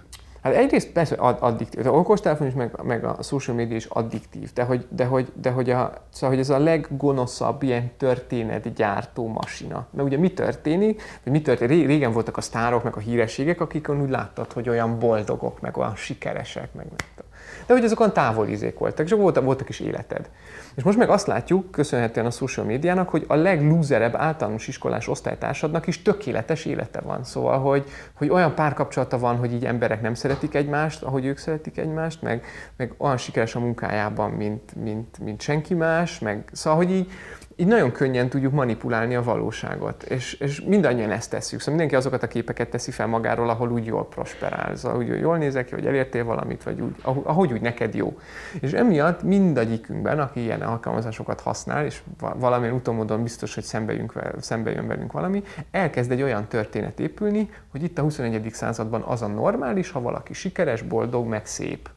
Hát 0.44 0.54
egyrészt 0.54 0.88
persze 0.88 1.14
addiktív, 1.14 1.80
az 1.80 1.86
okostelefon 1.86 2.46
is, 2.46 2.52
meg, 2.52 2.82
meg 2.82 3.04
a 3.04 3.22
social 3.22 3.56
media 3.56 3.76
is 3.76 3.84
addiktív, 3.84 4.52
de 4.52 4.62
hogy, 4.62 4.86
de 4.90 5.04
hogy, 5.04 5.32
de 5.40 5.50
hogy, 5.50 5.70
a, 5.70 5.92
szóval, 6.10 6.28
hogy 6.28 6.38
ez 6.38 6.50
a 6.50 6.58
leggonoszabb 6.58 7.62
ilyen 7.62 7.90
történetgyártó 7.96 9.28
masina. 9.28 9.86
Mert 9.90 10.08
ugye 10.08 10.18
mi 10.18 10.32
történik, 10.32 11.02
vagy 11.22 11.32
mi 11.32 11.42
történik, 11.42 11.86
régen 11.86 12.12
voltak 12.12 12.36
a 12.36 12.40
sztárok, 12.40 12.82
meg 12.82 12.96
a 12.96 13.00
hírességek, 13.00 13.60
akik 13.60 13.88
úgy 13.88 14.08
láttad, 14.08 14.52
hogy 14.52 14.68
olyan 14.68 14.98
boldogok, 14.98 15.60
meg 15.60 15.76
olyan 15.76 15.96
sikeresek, 15.96 16.74
meg 16.74 16.86
nem 16.86 16.96
tudom. 17.14 17.30
De 17.66 17.72
hogy 17.72 17.84
azok 17.84 18.00
olyan 18.00 18.12
távolizék 18.12 18.78
voltak, 18.78 19.06
és 19.06 19.12
voltak, 19.12 19.44
voltak 19.44 19.68
is 19.68 19.80
életed. 19.80 20.30
És 20.74 20.82
most 20.82 20.98
meg 20.98 21.08
azt 21.08 21.26
látjuk, 21.26 21.70
köszönhetően 21.70 22.26
a 22.26 22.30
social 22.30 22.66
médiának, 22.66 23.08
hogy 23.08 23.24
a 23.28 23.34
leglúzerebb 23.34 24.14
általános 24.16 24.68
iskolás 24.68 25.08
osztálytársadnak 25.08 25.86
is 25.86 26.02
tökéletes 26.02 26.64
élete 26.64 27.00
van. 27.00 27.24
Szóval, 27.24 27.58
hogy, 27.58 27.84
hogy 28.14 28.28
olyan 28.28 28.54
párkapcsolata 28.54 29.18
van, 29.18 29.36
hogy 29.36 29.52
így 29.52 29.64
emberek 29.64 30.02
nem 30.02 30.14
szeretik 30.14 30.54
egymást, 30.54 31.02
ahogy 31.02 31.24
ők 31.24 31.38
szeretik 31.38 31.78
egymást, 31.78 32.22
meg, 32.22 32.44
meg 32.76 32.94
olyan 32.96 33.16
sikeres 33.16 33.54
a 33.54 33.60
munkájában, 33.60 34.30
mint, 34.30 34.74
mint, 34.82 35.18
mint 35.18 35.40
senki 35.40 35.74
más, 35.74 36.18
meg 36.18 36.48
szóval, 36.52 36.78
hogy 36.78 36.90
így, 36.90 37.10
így 37.56 37.66
nagyon 37.66 37.92
könnyen 37.92 38.28
tudjuk 38.28 38.52
manipulálni 38.52 39.14
a 39.14 39.22
valóságot, 39.22 40.02
és, 40.02 40.32
és 40.32 40.60
mindannyian 40.60 41.10
ezt 41.10 41.30
tesszük. 41.30 41.58
Szóval 41.58 41.74
mindenki 41.74 41.94
azokat 41.94 42.22
a 42.22 42.26
képeket 42.26 42.70
teszi 42.70 42.90
fel 42.90 43.06
magáról, 43.06 43.48
ahol 43.48 43.70
úgy 43.70 43.86
jól 43.86 44.08
prosperál, 44.08 44.76
szóval 44.76 44.98
úgy 44.98 45.20
jól 45.20 45.36
nézek 45.36 45.66
ki, 45.66 45.74
hogy 45.74 45.86
elértél 45.86 46.24
valamit, 46.24 46.62
vagy 46.62 46.80
úgy, 46.80 46.94
ahogy 47.02 47.52
úgy 47.52 47.60
neked 47.60 47.94
jó. 47.94 48.18
És 48.60 48.72
emiatt 48.72 49.22
mindegyikünkben, 49.22 50.20
aki 50.20 50.40
ilyen 50.40 50.62
alkalmazásokat 50.62 51.40
használ, 51.40 51.84
és 51.84 52.02
valamilyen 52.18 52.74
utómódon 52.74 53.22
biztos, 53.22 53.54
hogy 53.54 53.64
szembe, 53.64 53.92
jönk, 53.92 54.12
szembe 54.40 54.82
velünk 54.82 55.12
valami, 55.12 55.42
elkezd 55.70 56.10
egy 56.10 56.22
olyan 56.22 56.46
történet 56.48 57.00
épülni, 57.00 57.50
hogy 57.70 57.82
itt 57.82 57.98
a 57.98 58.02
21. 58.02 58.50
században 58.52 59.02
az 59.02 59.22
a 59.22 59.26
normális, 59.26 59.90
ha 59.90 60.00
valaki 60.00 60.32
sikeres, 60.32 60.82
boldog, 60.82 61.26
meg 61.26 61.46
szép. 61.46 61.90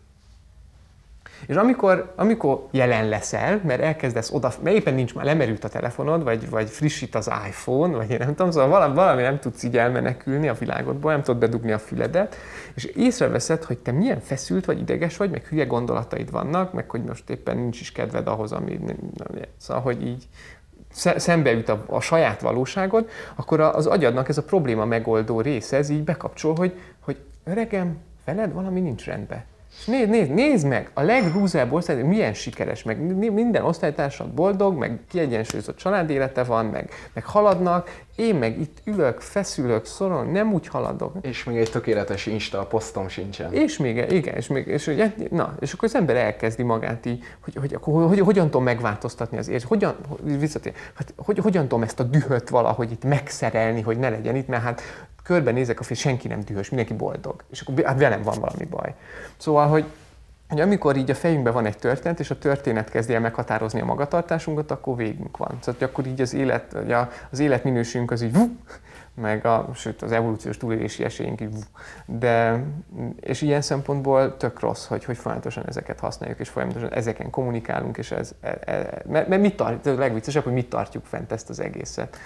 És 1.45 1.55
amikor, 1.55 2.13
amikor 2.15 2.67
jelen 2.71 3.07
leszel, 3.07 3.61
mert 3.63 3.81
elkezdesz 3.81 4.31
oda, 4.31 4.51
mert 4.63 4.75
éppen 4.75 4.93
nincs 4.93 5.13
már, 5.13 5.25
lemerült 5.25 5.63
a 5.63 5.69
telefonod, 5.69 6.23
vagy, 6.23 6.49
vagy 6.49 6.69
frissít 6.69 7.15
az 7.15 7.31
iPhone, 7.47 7.95
vagy 7.95 8.09
én 8.09 8.17
nem 8.17 8.35
tudom, 8.35 8.51
szóval 8.51 8.69
valami, 8.69 8.95
valami 8.95 9.21
nem 9.21 9.39
tudsz 9.39 9.63
így 9.63 9.77
elmenekülni 9.77 10.47
a 10.47 10.53
világodból, 10.53 11.11
nem 11.11 11.21
tudod 11.21 11.39
bedugni 11.39 11.71
a 11.71 11.79
füledet, 11.79 12.35
és 12.73 12.83
észreveszed, 12.83 13.63
hogy 13.63 13.77
te 13.77 13.91
milyen 13.91 14.19
feszült 14.19 14.65
vagy, 14.65 14.79
ideges 14.79 15.17
vagy, 15.17 15.29
meg 15.29 15.45
hülye 15.45 15.65
gondolataid 15.65 16.31
vannak, 16.31 16.73
meg 16.73 16.89
hogy 16.89 17.03
most 17.03 17.29
éppen 17.29 17.57
nincs 17.57 17.79
is 17.79 17.91
kedved 17.91 18.27
ahhoz, 18.27 18.51
ami... 18.51 18.79
Szóval, 19.57 19.83
hogy 19.83 20.07
így 20.07 20.27
szembe 20.91 21.51
jut 21.51 21.69
a, 21.69 21.83
a 21.87 21.99
saját 21.99 22.41
valóságod, 22.41 23.09
akkor 23.35 23.59
az 23.59 23.85
agyadnak 23.85 24.29
ez 24.29 24.37
a 24.37 24.43
probléma 24.43 24.85
megoldó 24.85 25.41
része, 25.41 25.77
ez 25.77 25.89
így 25.89 26.03
bekapcsol, 26.03 26.55
hogy, 26.55 26.79
hogy 26.99 27.17
öregem, 27.43 27.97
veled 28.25 28.53
valami 28.53 28.79
nincs 28.79 29.05
rendben. 29.05 29.43
És 29.77 29.85
nézd, 29.85 30.09
nézd, 30.09 30.31
nézd 30.31 30.67
meg, 30.67 30.89
a 30.93 31.01
legrúzább 31.01 31.71
osztály, 31.71 32.01
milyen 32.03 32.33
sikeres, 32.33 32.83
meg 32.83 32.99
minden 33.33 33.63
osztálytársad 33.63 34.29
boldog, 34.33 34.77
meg 34.77 34.99
kiegyensúlyozott 35.09 35.77
családélete 35.77 36.43
van, 36.43 36.65
meg, 36.65 36.89
meg 37.13 37.25
haladnak, 37.25 38.05
én 38.17 38.35
meg 38.35 38.59
itt 38.59 38.77
ülök, 38.83 39.19
feszülök, 39.19 39.85
szoron, 39.85 40.27
nem 40.27 40.53
úgy 40.53 40.67
haladok. 40.67 41.13
És 41.21 41.43
még 41.43 41.57
egy 41.57 41.71
tökéletes 41.71 42.25
Insta 42.25 42.65
posztom 42.65 43.07
sincsen. 43.07 43.53
És 43.53 43.77
még, 43.77 44.05
igen, 44.09 44.35
és, 44.35 44.47
még, 44.47 44.67
és, 44.67 44.91
na, 45.29 45.55
és 45.59 45.73
akkor 45.73 45.87
az 45.87 45.95
ember 45.95 46.15
elkezdi 46.15 46.63
magát 46.63 47.05
így, 47.05 47.23
hogy, 47.39 47.55
hogy, 47.55 47.77
hogy, 47.81 47.93
hogy, 47.93 48.07
hogy 48.07 48.19
hogyan 48.19 48.45
tudom 48.45 48.63
megváltoztatni 48.63 49.37
az 49.37 49.47
érzést, 49.47 49.67
hogyan, 49.67 49.95
visszatér, 50.23 50.73
hát, 50.93 51.13
hogy, 51.17 51.37
hogyan 51.37 51.61
tudom 51.61 51.83
ezt 51.83 51.99
a 51.99 52.03
dühöt 52.03 52.49
valahogy 52.49 52.91
itt 52.91 53.03
megszerelni, 53.03 53.81
hogy 53.81 53.97
ne 53.97 54.09
legyen 54.09 54.35
itt, 54.35 54.47
mert 54.47 54.63
hát 54.63 54.81
körbenézek 55.23 55.79
a 55.79 55.83
fél, 55.83 55.95
senki 55.95 56.27
nem 56.27 56.39
dühös, 56.39 56.69
mindenki 56.69 56.93
boldog. 56.93 57.43
És 57.51 57.61
akkor 57.61 57.83
hát 57.83 57.99
velem 57.99 58.21
van 58.21 58.39
valami 58.39 58.65
baj. 58.65 58.93
Szóval, 59.37 59.67
hogy, 59.67 59.85
hogy 60.49 60.59
amikor 60.59 60.95
így 60.95 61.09
a 61.09 61.15
fejünkben 61.15 61.53
van 61.53 61.65
egy 61.65 61.77
történet, 61.77 62.19
és 62.19 62.29
a 62.29 62.37
történet 62.37 62.89
kezdi 62.89 63.13
el 63.13 63.19
meghatározni 63.19 63.81
a 63.81 63.85
magatartásunkat, 63.85 64.71
akkor 64.71 64.95
végünk 64.95 65.37
van. 65.37 65.57
Szóval, 65.61 65.87
akkor 65.87 66.05
így 66.05 66.21
az 66.21 66.33
élet, 66.33 66.77
az 67.31 67.39
életminőségünk 67.39 68.11
az 68.11 68.21
így 68.21 68.37
meg 69.21 69.45
a, 69.45 69.69
sőt, 69.73 70.01
az 70.01 70.11
evolúciós 70.11 70.57
túlélési 70.57 71.03
esélyünk 71.03 71.41
így, 71.41 71.55
de, 72.05 72.63
és 73.19 73.41
ilyen 73.41 73.61
szempontból 73.61 74.37
tök 74.37 74.59
rossz, 74.59 74.85
hogy, 74.85 75.03
hogy 75.03 75.17
folyamatosan 75.17 75.67
ezeket 75.67 75.99
használjuk, 75.99 76.39
és 76.39 76.49
folyamatosan 76.49 76.93
ezeken 76.93 77.29
kommunikálunk, 77.29 77.97
és 77.97 78.11
ez, 78.11 78.35
e, 78.41 78.57
e, 78.65 79.01
mert, 79.05 79.27
mert 79.27 79.41
mit 79.41 79.55
tart, 79.55 79.85
a 79.85 79.93
legviccesebb, 79.93 80.43
hogy 80.43 80.53
mit 80.53 80.69
tartjuk 80.69 81.05
fent 81.05 81.31
ezt 81.31 81.49
az 81.49 81.59
egészet. 81.59 82.17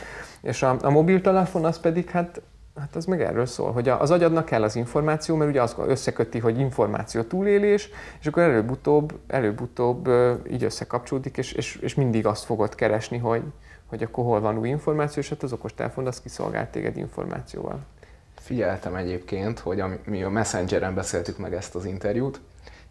És 0.41 0.63
a, 0.63 0.77
a 0.81 0.89
mobiltelefon 0.89 1.65
az 1.65 1.79
pedig, 1.79 2.10
hát 2.10 2.41
Hát 2.79 2.95
az 2.95 3.05
meg 3.05 3.21
erről 3.21 3.45
szól, 3.45 3.71
hogy 3.71 3.89
az 3.89 4.12
agyadnak 4.12 4.45
kell 4.45 4.63
az 4.63 4.75
információ, 4.75 5.36
mert 5.36 5.49
ugye 5.49 5.62
az 5.62 5.75
összeköti, 5.88 6.39
hogy 6.39 6.60
információ 6.60 7.21
túlélés, 7.21 7.89
és 8.19 8.27
akkor 8.27 8.43
előbb-utóbb, 8.43 9.19
előbb-utóbb 9.27 10.10
így 10.51 10.63
összekapcsolódik, 10.63 11.38
és, 11.38 11.51
és, 11.51 11.75
és 11.75 11.95
mindig 11.95 12.25
azt 12.25 12.43
fogod 12.43 12.75
keresni, 12.75 13.17
hogy, 13.17 13.43
hogy 13.86 14.03
akkor 14.03 14.23
hol 14.23 14.39
van 14.39 14.57
új 14.57 14.69
információ, 14.69 15.21
és 15.21 15.29
hát 15.29 15.43
az 15.43 15.53
okostelefon 15.53 16.07
az 16.07 16.21
kiszolgált 16.21 16.69
téged 16.69 16.97
információval. 16.97 17.79
Figyeltem 18.36 18.95
egyébként, 18.95 19.60
hogy 19.60 19.84
mi 20.05 20.23
a 20.23 20.29
Messengeren 20.29 20.93
beszéltük 20.93 21.38
meg 21.38 21.53
ezt 21.53 21.75
az 21.75 21.86
interjút, 21.86 22.41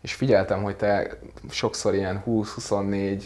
és 0.03 0.15
figyeltem, 0.15 0.63
hogy 0.63 0.77
te 0.77 1.19
sokszor 1.51 1.95
ilyen 1.95 2.23
20-24 2.27 3.23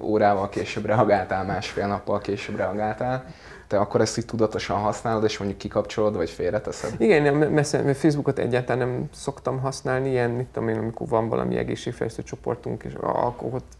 órával 0.00 0.48
később 0.48 0.84
reagáltál, 0.84 1.44
másfél 1.44 1.86
nappal 1.86 2.18
később 2.18 2.56
reagáltál, 2.56 3.24
te 3.66 3.78
akkor 3.78 4.00
ezt 4.00 4.18
így 4.18 4.24
tudatosan 4.24 4.78
használod, 4.78 5.24
és 5.24 5.38
mondjuk 5.38 5.60
kikapcsolod, 5.60 6.16
vagy 6.16 6.30
félreteszed? 6.30 6.94
Igen, 6.98 7.34
mert 7.36 7.96
Facebookot 7.96 8.38
egyáltalán 8.38 8.88
nem 8.88 9.08
szoktam 9.14 9.60
használni, 9.60 10.10
ilyen, 10.10 10.30
mit 10.30 10.46
tudom 10.46 10.68
én, 10.68 10.78
amikor 10.78 11.08
van 11.08 11.28
valami 11.28 11.56
egészségfejlesztő 11.56 12.22
csoportunk, 12.22 12.82
és 12.82 12.92
akkor 12.94 13.54
ott 13.54 13.72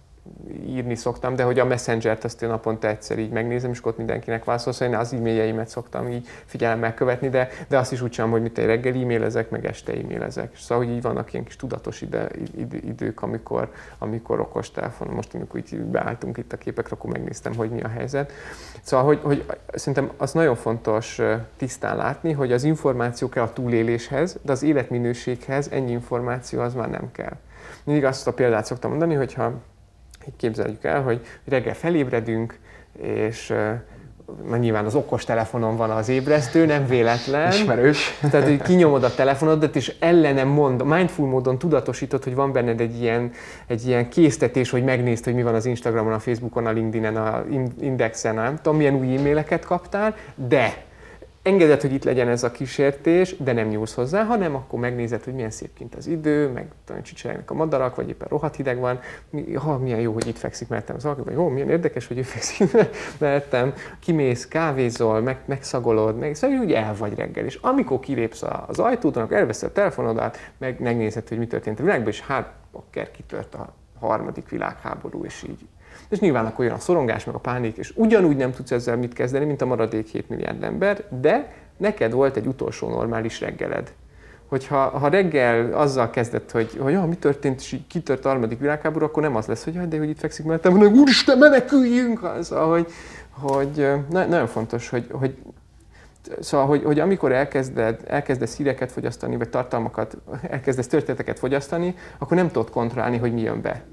írni 0.67 0.95
szoktam, 0.95 1.35
de 1.35 1.43
hogy 1.43 1.59
a 1.59 1.65
Messenger-t 1.65 2.25
azt 2.25 2.43
én 2.43 2.49
naponta 2.49 2.89
egyszer 2.89 3.19
így 3.19 3.31
megnézem, 3.31 3.71
és 3.71 3.85
ott 3.85 3.97
mindenkinek 3.97 4.45
válaszol, 4.45 4.73
szóval 4.73 4.95
én 4.95 5.01
az 5.01 5.12
e-mailjeimet 5.12 5.69
szoktam 5.69 6.09
így 6.09 6.27
figyelemmel 6.45 6.95
követni, 6.95 7.29
de, 7.29 7.49
de 7.69 7.79
azt 7.79 7.93
is 7.93 8.01
úgy 8.01 8.12
sem, 8.12 8.31
hogy 8.31 8.43
mit 8.43 8.59
egy 8.59 8.67
reggel 8.67 8.95
e-mailezek, 8.95 9.51
meg 9.51 9.67
este 9.67 9.93
e-mailezek. 9.93 10.57
Szóval, 10.57 10.85
hogy 10.85 10.95
így 10.95 11.03
vannak 11.03 11.33
ilyen 11.33 11.45
kis 11.45 11.57
tudatos 11.57 12.01
ide, 12.01 12.29
id, 12.57 12.73
idők, 12.73 13.23
amikor, 13.23 13.73
amikor 13.99 14.41
okos 14.41 14.71
telefon, 14.71 15.09
most 15.09 15.35
amikor 15.35 15.61
így 15.61 15.81
beálltunk 15.81 16.37
itt 16.39 16.53
a 16.53 16.57
képekre, 16.57 16.97
akkor 16.97 17.11
megnéztem, 17.11 17.55
hogy 17.55 17.71
mi 17.71 17.81
a 17.81 17.89
helyzet. 17.89 18.33
Szóval, 18.83 19.07
hogy, 19.07 19.21
hogy 19.23 19.47
szerintem 19.75 20.11
az 20.17 20.33
nagyon 20.33 20.55
fontos 20.55 21.21
tisztán 21.57 21.97
látni, 21.97 22.33
hogy 22.33 22.53
az 22.53 22.65
információ 22.65 23.29
kell 23.29 23.43
a 23.43 23.53
túléléshez, 23.53 24.39
de 24.43 24.53
az 24.53 24.62
életminőséghez 24.62 25.69
ennyi 25.71 25.91
információ 25.91 26.61
az 26.61 26.75
már 26.75 26.91
nem 26.91 27.12
kell. 27.12 27.37
Mindig 27.85 28.05
azt 28.05 28.27
a 28.27 28.33
példát 28.33 28.65
szoktam 28.65 28.91
mondani, 28.91 29.15
hogyha 29.15 29.53
képzeljük 30.37 30.85
el, 30.85 31.03
hogy 31.03 31.21
reggel 31.45 31.75
felébredünk, 31.75 32.59
és 33.03 33.55
mert 34.49 34.62
nyilván 34.62 34.85
az 34.85 34.95
okos 34.95 35.25
telefonon 35.25 35.77
van 35.77 35.91
az 35.91 36.09
ébresztő, 36.09 36.67
nem 36.67 36.87
véletlen. 36.87 37.53
Ismerős. 37.53 38.19
Tehát, 38.31 38.47
hogy 38.47 38.62
kinyomod 38.62 39.05
a 39.05 39.15
telefonodat, 39.15 39.77
és 39.77 39.95
ellenem 39.99 40.49
mond, 40.49 40.85
mindful 40.85 41.29
módon 41.29 41.59
tudatosítod, 41.59 42.25
hogy 42.25 42.35
van 42.35 42.53
benned 42.53 42.81
egy 42.81 43.01
ilyen, 43.01 43.31
egy 43.67 43.87
ilyen 43.87 44.09
késztetés, 44.09 44.71
hogy 44.71 44.85
megnézd, 44.85 45.25
hogy 45.25 45.35
mi 45.35 45.43
van 45.43 45.55
az 45.55 45.67
Instagramon, 45.67 46.12
a 46.12 46.19
Facebookon, 46.19 46.67
a 46.67 46.71
LinkedIn-en, 46.71 47.17
a 47.17 47.45
Indexen, 47.81 48.35
nem 48.35 48.57
tudom, 48.57 48.77
milyen 48.77 48.95
új 48.95 49.17
e-maileket 49.17 49.65
kaptál, 49.65 50.15
de 50.49 50.85
engeded, 51.47 51.81
hogy 51.81 51.93
itt 51.93 52.05
legyen 52.05 52.29
ez 52.29 52.43
a 52.43 52.51
kísértés, 52.51 53.37
de 53.37 53.53
nem 53.53 53.69
nyúlsz 53.69 53.95
hozzá, 53.95 54.25
hanem 54.25 54.55
akkor 54.55 54.79
megnézed, 54.79 55.25
hogy 55.25 55.35
milyen 55.35 55.51
szép 55.51 55.75
kint 55.75 55.95
az 55.95 56.07
idő, 56.07 56.49
meg 56.49 56.67
csicserélnek 57.03 57.51
a 57.51 57.55
madarak, 57.55 57.95
vagy 57.95 58.09
éppen 58.09 58.29
rohadt 58.31 58.57
hideg 58.57 58.79
van, 58.79 59.01
mi, 59.31 59.55
ha, 59.55 59.79
milyen 59.79 60.01
jó, 60.01 60.13
hogy 60.13 60.27
itt 60.27 60.39
fekszik 60.39 60.69
mellettem 60.69 60.97
az 60.97 61.05
alkot, 61.05 61.25
vagy 61.25 61.35
jó, 61.35 61.49
milyen 61.49 61.71
érdekes, 61.71 62.07
hogy 62.07 62.19
ő 62.19 62.23
fekszik 62.23 62.71
mellettem, 63.19 63.75
kimész, 64.01 64.49
kávézol, 64.49 65.21
meg, 65.21 65.37
megszagolod, 65.45 66.19
meg, 66.19 66.35
szóval 66.35 66.59
úgy 66.59 66.73
el 66.73 66.95
vagy 66.99 67.15
reggel. 67.15 67.45
És 67.45 67.59
amikor 67.63 68.01
kilépsz 68.01 68.43
az 68.67 68.79
ajtót, 68.79 69.17
akkor 69.17 69.37
elveszed 69.37 69.69
a 69.69 69.73
telefonodat, 69.73 70.39
meg 70.59 70.81
megnézed, 70.81 71.29
hogy 71.29 71.39
mi 71.39 71.47
történt 71.47 71.81
a 71.81 71.83
világban, 71.83 72.09
és 72.09 72.21
hát 72.21 72.53
akár 72.73 73.11
kitört 73.11 73.55
a 73.55 73.75
harmadik 74.01 74.49
világháború, 74.49 75.25
és 75.25 75.43
így 75.49 75.67
és 76.09 76.19
nyilván 76.19 76.47
akkor 76.47 76.64
jön 76.64 76.75
a 76.75 76.79
szorongás, 76.79 77.25
meg 77.25 77.35
a 77.35 77.38
pánik, 77.38 77.77
és 77.77 77.92
ugyanúgy 77.95 78.37
nem 78.37 78.53
tudsz 78.53 78.71
ezzel 78.71 78.97
mit 78.97 79.12
kezdeni, 79.12 79.45
mint 79.45 79.62
a 79.62 79.66
maradék 79.66 80.09
7 80.09 80.29
milliárd 80.29 80.62
ember, 80.62 81.05
de 81.21 81.53
neked 81.77 82.12
volt 82.12 82.37
egy 82.37 82.47
utolsó 82.47 82.88
normális 82.88 83.40
reggeled. 83.40 83.92
Hogyha 84.47 84.77
ha 84.77 85.09
reggel 85.09 85.73
azzal 85.73 86.11
kezdett, 86.11 86.51
hogy, 86.51 86.79
hogy 86.79 86.95
oh, 86.95 87.07
mi 87.07 87.16
történt, 87.16 87.61
és 87.61 87.77
kitört 87.88 88.25
a 88.25 88.29
harmadik 88.29 88.59
világháború, 88.59 89.05
akkor 89.05 89.23
nem 89.23 89.37
az 89.37 89.47
lesz, 89.47 89.64
hogy 89.64 89.88
de 89.88 89.99
hogy 89.99 90.09
itt 90.09 90.19
fekszik 90.19 90.45
mellettem, 90.45 90.73
hanem 90.73 90.92
úristen, 90.92 91.38
meneküljünk! 91.38 92.31
Szóval, 92.40 92.71
hogy, 92.71 92.92
hogy 93.31 93.87
na, 94.11 94.25
nagyon 94.25 94.47
fontos, 94.47 94.88
hogy, 94.88 95.07
hogy 95.11 95.37
Szóval, 96.40 96.66
hogy, 96.66 96.85
hogy 96.85 97.01
amikor 97.01 97.33
elkezded, 97.33 98.01
elkezdesz 98.07 98.57
híreket 98.57 98.92
fogyasztani, 98.92 99.37
vagy 99.37 99.49
tartalmakat, 99.49 100.16
elkezdesz 100.51 100.87
történeteket 100.87 101.38
fogyasztani, 101.38 101.95
akkor 102.19 102.37
nem 102.37 102.51
tudod 102.51 102.71
kontrollálni, 102.71 103.16
hogy 103.16 103.33
mi 103.33 103.40
jön 103.40 103.61
be 103.61 103.85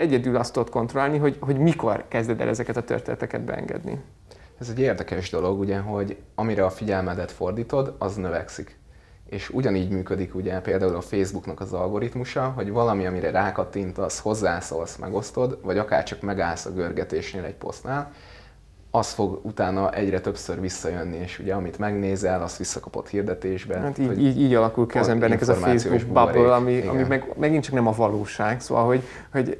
egyedül 0.00 0.36
azt 0.36 0.52
tudod 0.52 0.70
kontrollálni, 0.70 1.18
hogy, 1.18 1.36
hogy 1.40 1.58
mikor 1.58 2.04
kezded 2.08 2.40
el 2.40 2.48
ezeket 2.48 2.76
a 2.76 2.84
történeteket 2.84 3.40
beengedni. 3.40 4.00
Ez 4.60 4.68
egy 4.68 4.78
érdekes 4.78 5.30
dolog, 5.30 5.58
ugye, 5.58 5.78
hogy 5.78 6.16
amire 6.34 6.64
a 6.64 6.70
figyelmedet 6.70 7.30
fordítod, 7.30 7.94
az 7.98 8.16
növekszik. 8.16 8.78
És 9.28 9.50
ugyanígy 9.50 9.90
működik 9.90 10.34
ugye 10.34 10.60
például 10.60 10.94
a 10.94 11.00
Facebooknak 11.00 11.60
az 11.60 11.72
algoritmusa, 11.72 12.52
hogy 12.56 12.70
valami, 12.70 13.06
amire 13.06 13.30
rákattintasz, 13.30 14.18
hozzászólsz, 14.18 14.96
megosztod, 14.96 15.58
vagy 15.62 15.78
akár 15.78 16.02
csak 16.02 16.20
megállsz 16.20 16.66
a 16.66 16.72
görgetésnél 16.72 17.44
egy 17.44 17.54
posztnál, 17.54 18.12
az 18.90 19.10
fog 19.12 19.40
utána 19.42 19.92
egyre 19.92 20.20
többször 20.20 20.60
visszajönni, 20.60 21.16
és 21.16 21.38
ugye 21.38 21.54
amit 21.54 21.78
megnézel, 21.78 22.42
azt 22.42 22.56
visszakapott 22.56 23.08
hirdetésbe. 23.08 23.78
Hát 23.78 23.98
így, 23.98 24.22
így, 24.22 24.40
így 24.40 24.54
alakul 24.54 24.86
ki 24.86 24.98
az 24.98 25.08
embernek 25.08 25.40
ez 25.40 25.48
a 25.48 25.54
Facebook 25.54 26.02
bubble, 26.06 26.54
ami, 26.54 26.80
ami 26.86 27.02
meg, 27.02 27.34
megint 27.38 27.64
csak 27.64 27.74
nem 27.74 27.86
a 27.86 27.92
valóság, 27.92 28.60
szóval, 28.60 28.86
hogy, 28.86 29.02
hogy 29.32 29.58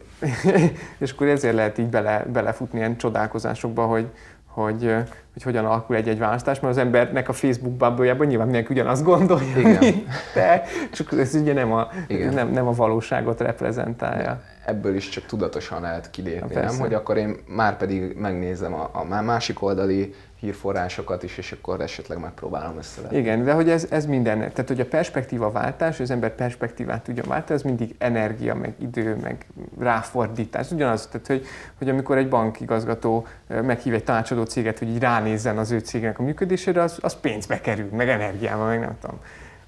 és 0.98 1.12
akkor 1.12 1.26
ezért 1.26 1.54
lehet 1.54 1.78
így 1.78 1.88
bele, 1.88 2.26
belefutni 2.32 2.78
ilyen 2.78 2.96
csodálkozásokba, 2.96 3.86
hogy, 3.86 4.06
hogy, 4.50 4.94
hogy 5.32 5.42
hogyan 5.42 5.64
alakul 5.64 5.96
egy-egy 5.96 6.18
választás, 6.18 6.60
mert 6.60 6.74
az 6.74 6.80
embernek 6.80 7.28
a 7.28 7.32
Facebook 7.32 7.72
bubble 7.72 8.24
nyilván 8.24 8.46
mindenki 8.46 8.72
ugyanazt 8.72 9.02
gondolja, 9.02 9.58
Igen. 9.58 10.04
te, 10.34 10.62
csak 10.92 11.12
ez 11.12 11.34
ugye 11.34 11.52
nem 11.52 11.72
a, 11.72 11.88
nem, 12.08 12.50
nem 12.50 12.66
a 12.66 12.72
valóságot 12.72 13.40
reprezentálja 13.40 14.40
ebből 14.70 14.94
is 14.94 15.08
csak 15.08 15.26
tudatosan 15.26 15.80
lehet 15.80 16.10
kilépni, 16.10 16.54
nem? 16.54 16.78
hogy 16.78 16.94
akkor 16.94 17.16
én 17.16 17.36
már 17.46 17.76
pedig 17.76 18.16
megnézem 18.16 18.74
a, 18.74 18.90
a 18.92 19.22
másik 19.22 19.62
oldali 19.62 20.14
hírforrásokat 20.40 21.22
is, 21.22 21.38
és 21.38 21.52
akkor 21.52 21.80
esetleg 21.80 22.18
megpróbálom 22.18 22.76
összevetni. 22.76 23.18
Igen, 23.18 23.44
de 23.44 23.52
hogy 23.52 23.70
ez, 23.70 23.86
ez 23.90 24.06
minden, 24.06 24.38
tehát 24.38 24.68
hogy 24.68 24.80
a 24.80 24.86
perspektíva 24.86 25.50
váltás, 25.50 26.00
az 26.00 26.10
ember 26.10 26.34
perspektívát 26.34 27.02
tudja 27.02 27.22
váltani, 27.26 27.58
ez 27.58 27.62
mindig 27.62 27.94
energia, 27.98 28.54
meg 28.54 28.74
idő, 28.78 29.16
meg 29.22 29.46
ráfordítás. 29.78 30.70
Ugyanaz, 30.70 31.06
tehát 31.06 31.26
hogy, 31.26 31.46
hogy 31.78 31.88
amikor 31.88 32.16
egy 32.16 32.28
bankigazgató 32.28 33.26
meghív 33.46 33.94
egy 33.94 34.04
tanácsadó 34.04 34.44
céget, 34.44 34.78
hogy 34.78 34.88
így 34.88 34.98
ránézzen 34.98 35.58
az 35.58 35.70
ő 35.70 35.78
cégnek 35.78 36.18
a 36.18 36.22
működésére, 36.22 36.82
az, 36.82 36.98
az 37.00 37.20
pénzbe 37.20 37.60
kerül, 37.60 37.88
meg 37.92 38.08
energiával, 38.08 38.66
meg 38.66 38.80
nem 38.80 38.96
tudom. 39.00 39.18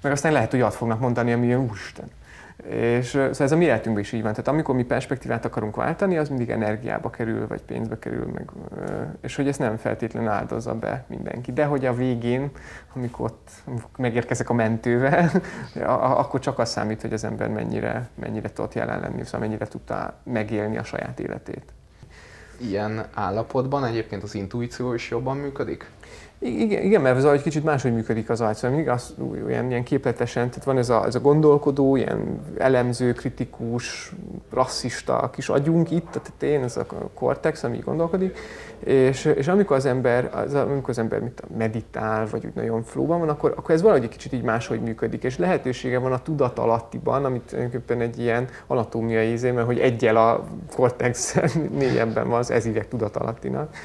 Meg 0.01 0.11
aztán 0.11 0.31
lehet, 0.31 0.51
hogy 0.51 0.61
azt 0.61 0.75
fognak 0.75 0.99
mondani, 0.99 1.33
ami 1.33 1.55
úristen 1.55 2.05
és 2.69 3.07
szóval 3.07 3.31
ez 3.37 3.51
a 3.51 3.57
mi 3.57 3.65
életünkben 3.65 4.03
is 4.03 4.11
így 4.11 4.21
van. 4.21 4.31
Tehát 4.31 4.47
amikor 4.47 4.75
mi 4.75 4.83
perspektívát 4.83 5.45
akarunk 5.45 5.75
váltani, 5.75 6.17
az 6.17 6.29
mindig 6.29 6.49
energiába 6.49 7.09
kerül, 7.09 7.47
vagy 7.47 7.61
pénzbe 7.61 7.99
kerül, 7.99 8.25
meg, 8.25 8.49
és 9.21 9.35
hogy 9.35 9.47
ezt 9.47 9.59
nem 9.59 9.77
feltétlenül 9.77 10.29
áldozza 10.29 10.75
be 10.75 11.05
mindenki. 11.07 11.51
De 11.53 11.65
hogy 11.65 11.85
a 11.85 11.93
végén, 11.93 12.51
amikor 12.95 13.25
ott 13.25 13.49
megérkezek 13.97 14.49
a 14.49 14.53
mentővel, 14.53 15.31
akkor 16.21 16.39
csak 16.39 16.59
az 16.59 16.69
számít, 16.69 17.01
hogy 17.01 17.13
az 17.13 17.23
ember 17.23 17.49
mennyire, 17.49 18.09
mennyire 18.15 18.51
tudott 18.51 18.73
jelen 18.73 18.99
lenni, 18.99 19.23
szóval 19.23 19.39
mennyire 19.39 19.67
tudta 19.67 20.13
megélni 20.23 20.77
a 20.77 20.83
saját 20.83 21.19
életét. 21.19 21.63
Ilyen 22.57 23.05
állapotban 23.13 23.85
egyébként 23.85 24.23
az 24.23 24.35
intuíció 24.35 24.93
is 24.93 25.09
jobban 25.09 25.37
működik? 25.37 25.89
Igen, 26.43 26.83
igen, 26.83 27.01
mert 27.01 27.17
az 27.17 27.25
egy 27.25 27.41
kicsit 27.41 27.63
máshogy 27.63 27.93
működik 27.93 28.29
az 28.29 28.41
agy, 28.41 28.55
szóval 28.55 28.69
mindig 28.75 28.89
az, 28.89 29.15
olyan, 29.45 29.69
ilyen 29.69 29.83
képletesen, 29.83 30.49
tehát 30.49 30.63
van 30.63 30.77
ez 30.77 30.89
a, 30.89 31.05
ez 31.05 31.15
a 31.15 31.19
gondolkodó, 31.19 31.95
ilyen 31.95 32.39
elemző, 32.57 33.13
kritikus, 33.13 34.11
rasszista 34.51 35.29
kis 35.33 35.49
agyunk 35.49 35.91
itt, 35.91 36.11
tehát 36.11 36.43
én, 36.43 36.63
ez 36.63 36.77
a 36.77 36.85
kortex, 37.13 37.63
ami 37.63 37.77
gondolkodik, 37.77 38.37
és, 38.79 39.25
és 39.25 39.47
amikor 39.47 39.75
az 39.75 39.85
ember, 39.85 40.29
az, 40.33 40.53
amikor 40.53 40.89
az 40.89 40.97
ember 40.97 41.19
mit 41.19 41.43
meditál, 41.57 42.27
vagy 42.31 42.45
úgy 42.45 42.55
nagyon 42.55 42.83
flóban 42.83 43.19
van, 43.19 43.29
akkor, 43.29 43.53
akkor 43.57 43.75
ez 43.75 43.81
valahogy 43.81 44.03
egy 44.03 44.09
kicsit 44.09 44.33
így 44.33 44.43
máshogy 44.43 44.81
működik, 44.81 45.23
és 45.23 45.37
lehetősége 45.37 45.97
van 45.97 46.11
a 46.11 46.21
tudatalattiban, 46.21 47.25
amit 47.25 47.41
tulajdonképpen 47.41 48.01
egy 48.01 48.19
ilyen 48.19 48.47
anatómiai 48.67 49.31
izé, 49.31 49.51
mert 49.51 49.65
hogy 49.65 49.79
egyel 49.79 50.15
a 50.15 50.43
kortex 50.75 51.37
négyebben 51.79 52.29
van 52.29 52.39
az 52.39 52.51
ezidek 52.51 52.87
tudatalattinak. 52.87 53.75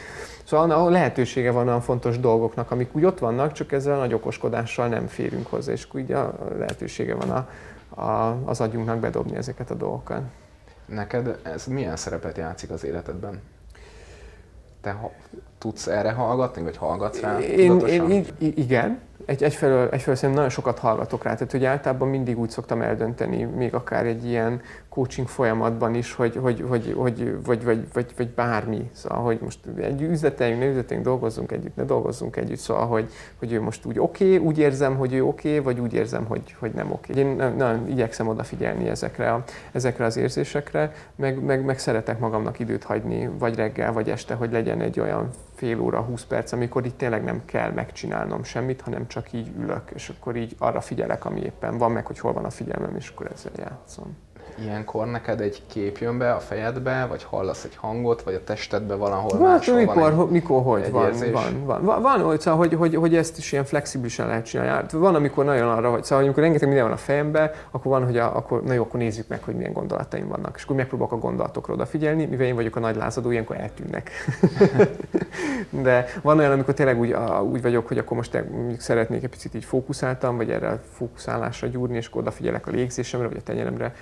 Szóval 0.49 0.71
ahol 0.71 0.91
lehetősége 0.91 1.51
van 1.51 1.67
olyan 1.67 1.81
fontos 1.81 2.21
dolgoknak, 2.21 2.71
amik 2.71 2.95
úgy 2.95 3.05
ott 3.05 3.19
vannak, 3.19 3.53
csak 3.53 3.73
ezzel 3.73 3.95
a 3.95 3.99
nagy 3.99 4.15
okoskodással 4.15 4.89
nem 4.89 5.07
férünk 5.07 5.47
hozzá, 5.47 5.73
és 5.73 5.89
úgy 5.93 6.13
a 6.13 6.35
lehetősége 6.59 7.15
van 7.15 7.31
a, 7.31 7.49
a, 8.01 8.39
az 8.45 8.61
agyunknak 8.61 8.99
bedobni 8.99 9.37
ezeket 9.37 9.71
a 9.71 9.75
dolgokat. 9.75 10.23
Neked 10.87 11.39
ez 11.43 11.67
milyen 11.67 11.97
szerepet 11.97 12.37
játszik 12.37 12.71
az 12.71 12.85
életedben? 12.85 13.43
Te 14.81 14.91
ha, 14.91 15.13
tudsz 15.59 15.87
erre 15.87 16.13
hallgatni, 16.13 16.63
vagy 16.63 16.77
hallgatsz 16.77 17.21
rá? 17.21 17.39
Én, 17.39 17.79
én, 17.79 18.27
igen, 18.39 19.01
egy, 19.29 19.43
egyfelől, 19.43 19.89
egyfelől 19.91 20.15
szerintem 20.15 20.35
nagyon 20.35 20.51
sokat 20.51 20.79
hallgatok 20.79 21.23
rá, 21.23 21.35
tehát 21.35 21.51
hogy 21.51 21.65
általában 21.65 22.09
mindig 22.09 22.39
úgy 22.39 22.51
szoktam 22.51 22.83
eldönteni, 22.83 23.43
még 23.45 23.75
akár 23.75 24.07
egy 24.07 24.27
ilyen 24.27 24.61
coaching 24.89 25.29
folyamatban 25.29 25.95
is, 25.95 26.13
hogy, 26.13 26.37
hogy, 26.37 26.65
hogy, 26.69 26.95
hogy 26.97 27.37
vagy, 27.45 27.65
vagy, 27.65 27.87
vagy, 27.93 28.07
vagy, 28.17 28.29
bármi. 28.29 28.91
Szóval, 28.93 29.25
hogy 29.25 29.39
most 29.43 29.59
egy 29.81 30.03
üzleteljünk, 30.03 30.61
ne 30.61 30.67
üzleteljünk, 30.69 31.09
dolgozzunk 31.09 31.53
együtt, 31.53 31.77
ne 31.77 31.85
dolgozzunk 31.85 32.37
együtt. 32.37 32.59
Szóval, 32.59 32.87
hogy, 32.87 33.11
hogy 33.39 33.53
ő 33.53 33.61
most 33.61 33.85
úgy 33.85 33.99
oké, 33.99 34.25
okay, 34.35 34.47
úgy 34.47 34.59
érzem, 34.59 34.97
hogy 34.97 35.13
ő 35.13 35.25
oké, 35.25 35.49
okay, 35.49 35.61
vagy 35.61 35.81
úgy 35.81 35.95
érzem, 35.95 36.25
hogy, 36.25 36.57
hogy 36.59 36.73
nem 36.73 36.93
oké. 36.93 37.13
Okay. 37.13 37.25
Én 37.25 37.55
nagyon 37.57 37.89
igyekszem 37.89 38.29
odafigyelni 38.29 38.89
ezekre, 38.89 39.33
a, 39.33 39.45
ezekre 39.73 40.05
az 40.05 40.17
érzésekre, 40.17 40.93
meg, 41.17 41.43
meg, 41.43 41.65
meg 41.65 41.79
szeretek 41.79 42.19
magamnak 42.19 42.59
időt 42.59 42.85
hagyni, 42.85 43.31
vagy 43.39 43.55
reggel, 43.55 43.93
vagy 43.93 44.11
este, 44.11 44.35
hogy 44.35 44.53
legyen 44.53 44.81
egy 44.81 45.01
olyan 45.01 45.31
fél 45.59 45.81
óra, 45.81 46.01
20 46.01 46.25
perc, 46.25 46.53
amikor 46.53 46.87
itt 46.87 46.99
tényleg 46.99 47.25
nem 47.25 47.45
kell 47.45 47.71
megcsinálnom 47.71 48.43
semmit, 48.43 48.81
hanem 48.81 49.07
csak 49.07 49.33
így 49.33 49.53
ülök, 49.59 49.91
és 49.95 50.09
akkor 50.09 50.37
így 50.37 50.55
arra 50.59 50.81
figyelek, 50.81 51.25
ami 51.25 51.41
éppen 51.41 51.79
van, 51.79 51.93
meg 51.93 52.07
hogy 52.07 52.19
hol 52.19 52.33
van 52.33 52.45
a 52.45 52.51
figyelmem, 52.51 52.97
és 52.97 53.09
akkor 53.09 53.31
ezzel 53.33 53.53
játszom 53.57 54.17
ilyenkor 54.63 55.07
neked 55.07 55.41
egy 55.41 55.63
kép 55.67 55.99
jön 55.99 56.19
be 56.19 56.33
a 56.33 56.39
fejedbe, 56.39 57.07
vagy 57.09 57.25
hallasz 57.25 57.65
egy 57.65 57.77
hangot, 57.77 58.23
vagy 58.23 58.35
a 58.35 58.45
testedbe 58.45 58.95
valahol 58.95 59.39
van, 59.39 59.51
máshol 59.51 59.77
mikor, 59.77 60.15
van 60.15 60.27
egy, 60.27 60.31
mikor, 60.33 60.63
hogy 60.63 60.91
van, 60.91 61.13
van, 61.33 61.65
van, 61.65 61.85
van, 61.85 62.03
van, 62.03 62.23
van, 62.23 62.39
szóval, 62.39 62.59
hogy, 62.59 62.75
hogy, 62.75 62.95
hogy, 62.95 63.17
ezt 63.17 63.39
is 63.39 63.53
ilyen 63.53 63.65
flexibilisen 63.65 64.27
lehet 64.27 64.45
csinálni. 64.45 64.71
Hát 64.71 64.93
van, 64.93 65.15
amikor 65.15 65.45
nagyon 65.45 65.69
arra, 65.69 65.91
hogy 65.91 66.05
szóval, 66.05 66.25
amikor 66.25 66.43
rengeteg 66.43 66.69
minden 66.69 66.87
van 66.87 66.95
a 66.95 67.01
fejembe, 67.01 67.55
akkor 67.71 67.93
van, 67.93 68.05
hogy 68.05 68.19
a, 68.19 68.37
akkor, 68.37 68.63
na 68.63 68.73
jó, 68.73 68.83
akkor 68.83 69.01
nézzük 69.01 69.29
meg, 69.29 69.43
hogy 69.43 69.55
milyen 69.55 69.73
gondolataim 69.73 70.29
vannak. 70.29 70.53
És 70.57 70.63
akkor 70.63 70.77
megpróbálok 70.77 71.13
a 71.13 71.19
gondolatokra 71.19 71.73
odafigyelni, 71.75 72.25
mivel 72.25 72.47
én 72.47 72.55
vagyok 72.55 72.77
a 72.77 72.81
nagy 72.81 72.97
lázadó, 72.97 73.31
ilyenkor 73.31 73.57
eltűnnek. 73.57 74.11
De 75.71 76.07
van 76.23 76.39
olyan, 76.39 76.53
amikor 76.53 76.75
tényleg 76.75 76.99
úgy, 76.99 77.17
úgy 77.53 77.63
vagyok, 77.63 77.89
hogy 77.89 77.99
akkor 77.99 78.17
most 78.17 78.45
szeretnék 78.79 79.23
egy 79.23 79.31
picit 79.31 79.55
így 79.55 79.65
fókuszáltam, 79.65 80.37
vagy 80.37 80.51
erre 80.51 80.69
a 80.69 80.81
fókuszálásra 80.93 81.69
gyúrni, 81.69 81.97
és 81.97 82.07
akkor 82.07 82.21
odafigyelek 82.21 82.67
a 82.67 82.71
légzésemre, 82.71 83.29
vagy 83.29 83.37
a 83.37 83.43
tenyeremre, 83.43 83.95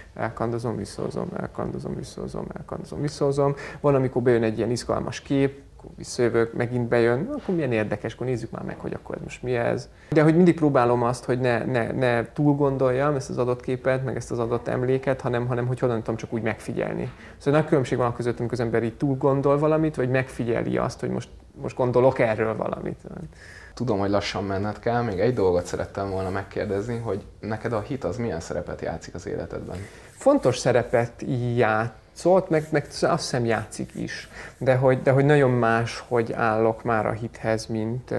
elkandozom, 0.47 0.77
visszahozom, 0.77 1.29
elkandozom, 1.37 1.95
visszahozom, 1.95 2.47
elkandozom, 2.57 3.01
visszahozom. 3.01 3.55
Van, 3.81 3.95
amikor 3.95 4.23
bejön 4.23 4.43
egy 4.43 4.59
ilyen 4.59 4.71
izgalmas 4.71 5.21
kép, 5.21 5.61
akkor 5.77 5.91
visszajövök, 5.97 6.53
megint 6.53 6.89
bejön, 6.89 7.29
akkor 7.39 7.55
milyen 7.55 7.73
érdekes, 7.73 8.15
akkor 8.15 8.27
nézzük 8.27 8.51
már 8.51 8.63
meg, 8.63 8.79
hogy 8.79 8.93
akkor 8.93 9.19
most 9.23 9.43
mi 9.43 9.57
ez. 9.57 9.89
De 10.11 10.23
hogy 10.23 10.37
mindig 10.37 10.55
próbálom 10.55 11.03
azt, 11.03 11.25
hogy 11.25 11.41
ne, 11.41 11.65
ne, 11.65 11.93
ne 11.93 12.33
túl 12.33 12.55
gondoljam 12.55 13.15
ezt 13.15 13.31
az 13.31 13.39
adott 13.39 13.61
képet, 13.61 14.05
meg 14.05 14.17
ezt 14.17 14.31
az 14.31 14.39
adott 14.39 14.69
emléket, 14.69 15.21
hanem, 15.21 15.47
hanem 15.47 15.67
hogy 15.67 15.79
hogyan 15.79 15.99
tudom 15.99 16.17
csak 16.17 16.33
úgy 16.33 16.43
megfigyelni. 16.43 17.11
Szóval 17.39 17.61
nagy 17.61 17.69
különbség 17.69 17.99
van 17.99 18.15
között, 18.15 18.39
amikor 18.39 18.59
az 18.59 18.65
ember 18.65 18.83
így 18.83 18.97
túl 18.97 19.17
gondol 19.17 19.59
valamit, 19.59 19.97
vagy 19.97 20.11
megfigyeli 20.11 20.77
azt, 20.77 21.01
hogy 21.01 21.11
most, 21.11 21.29
most 21.63 21.77
gondolok 21.77 22.19
erről 22.19 22.57
valamit. 22.57 23.01
Tudom, 23.77 23.99
hogy 23.99 24.11
lassan 24.11 24.45
menned 24.45 24.79
kell, 24.79 25.03
még 25.03 25.21
egy 25.21 25.35
dolgot 25.35 25.67
szerettem 25.67 26.11
volna 26.11 26.31
megkérdezni, 26.31 26.99
hogy 26.99 27.25
neked 27.41 27.73
a 27.73 27.81
hit 27.81 28.05
az 28.05 28.17
milyen 28.17 28.41
szerepet 28.41 28.81
játszik 28.81 29.15
az 29.15 29.27
életedben? 29.27 29.77
Fontos 30.11 30.59
szerepet 30.59 31.25
játszott, 31.57 32.49
meg, 32.49 32.67
meg 32.71 32.87
azt 33.01 33.23
hiszem 33.23 33.45
játszik 33.45 33.95
is, 33.95 34.29
de 34.59 34.77
hogy, 34.77 35.03
de 35.03 35.11
hogy 35.11 35.25
nagyon 35.25 35.51
más, 35.51 36.05
hogy 36.09 36.33
állok 36.33 36.83
már 36.83 37.07
a 37.07 37.13
hithez, 37.13 37.67
mint, 37.67 38.15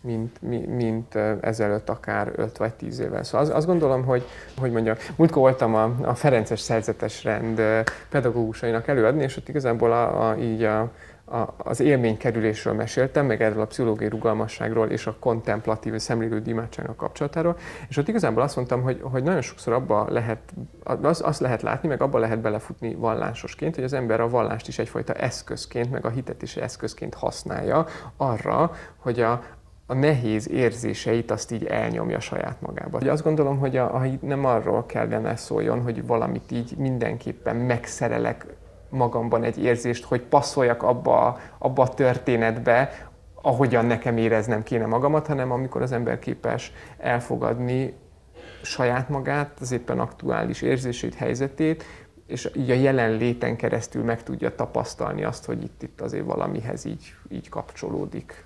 mint, 0.00 0.40
mint 0.76 1.14
ezelőtt 1.40 1.88
akár 1.88 2.32
5 2.36 2.56
vagy 2.56 2.74
10 2.74 2.98
évvel. 2.98 3.22
Szóval 3.22 3.40
azt, 3.40 3.52
azt 3.52 3.66
gondolom, 3.66 4.04
hogy, 4.04 4.24
hogy 4.58 4.72
mondjam, 4.72 4.96
múltkor 5.16 5.42
voltam 5.42 5.74
a, 5.74 5.94
a 6.02 6.14
Ferences 6.14 6.60
szerzetes 6.60 7.24
rend 7.24 7.62
pedagógusainak 8.10 8.88
előadni, 8.88 9.22
és 9.22 9.36
ott 9.36 9.48
igazából 9.48 9.92
a, 9.92 10.28
a, 10.28 10.36
így 10.36 10.62
a, 10.62 10.90
a, 11.30 11.54
az 11.56 11.80
élménykerülésről 11.80 12.74
meséltem, 12.74 13.26
meg 13.26 13.42
erről 13.42 13.60
a 13.60 13.66
pszichológiai 13.66 14.08
rugalmasságról 14.08 14.88
és 14.88 15.06
a 15.06 15.16
kontemplatív 15.18 15.96
szemlélő 15.96 16.42
imádságnak 16.46 16.96
kapcsolatáról, 16.96 17.56
és 17.88 17.96
ott 17.96 18.08
igazából 18.08 18.42
azt 18.42 18.56
mondtam, 18.56 18.82
hogy, 18.82 19.00
hogy 19.02 19.22
nagyon 19.22 19.40
sokszor 19.40 19.72
abba 19.72 20.06
lehet, 20.10 20.38
az, 21.02 21.22
azt 21.24 21.40
lehet 21.40 21.62
látni, 21.62 21.88
meg 21.88 22.02
abba 22.02 22.18
lehet 22.18 22.40
belefutni 22.40 22.94
vallásosként, 22.94 23.74
hogy 23.74 23.84
az 23.84 23.92
ember 23.92 24.20
a 24.20 24.28
vallást 24.28 24.68
is 24.68 24.78
egyfajta 24.78 25.12
eszközként, 25.12 25.90
meg 25.90 26.04
a 26.04 26.10
hitet 26.10 26.42
is 26.42 26.56
eszközként 26.56 27.14
használja 27.14 27.86
arra, 28.16 28.72
hogy 28.96 29.20
a, 29.20 29.42
a 29.90 29.94
nehéz 29.94 30.50
érzéseit 30.50 31.30
azt 31.30 31.52
így 31.52 31.64
elnyomja 31.64 32.20
saját 32.20 32.60
magába. 32.60 32.98
Azt 32.98 33.22
gondolom, 33.22 33.58
hogy 33.58 33.76
a, 33.76 33.94
a 33.94 34.06
nem 34.20 34.44
arról 34.44 34.86
kellene 34.86 35.36
szóljon, 35.36 35.82
hogy 35.82 36.06
valamit 36.06 36.50
így 36.50 36.76
mindenképpen 36.76 37.56
megszerelek 37.56 38.46
magamban 38.88 39.44
egy 39.44 39.62
érzést, 39.62 40.04
hogy 40.04 40.20
passzoljak 40.20 40.82
abba, 40.82 41.38
abba 41.58 41.82
a 41.82 41.88
történetbe, 41.88 43.08
ahogyan 43.42 43.86
nekem 43.86 44.16
éreznem 44.16 44.62
kéne 44.62 44.86
magamat, 44.86 45.26
hanem 45.26 45.52
amikor 45.52 45.82
az 45.82 45.92
ember 45.92 46.18
képes 46.18 46.72
elfogadni 46.98 47.94
saját 48.62 49.08
magát, 49.08 49.58
az 49.60 49.72
éppen 49.72 49.98
aktuális 49.98 50.62
érzését, 50.62 51.14
helyzetét, 51.14 51.84
és 52.26 52.50
így 52.54 52.70
a 52.70 52.74
jelenléten 52.74 53.56
keresztül 53.56 54.04
meg 54.04 54.22
tudja 54.22 54.54
tapasztalni 54.54 55.24
azt, 55.24 55.44
hogy 55.44 55.62
itt, 55.62 55.82
itt 55.82 56.00
azért 56.00 56.24
valamihez 56.24 56.84
így, 56.84 57.14
így 57.28 57.48
kapcsolódik. 57.48 58.44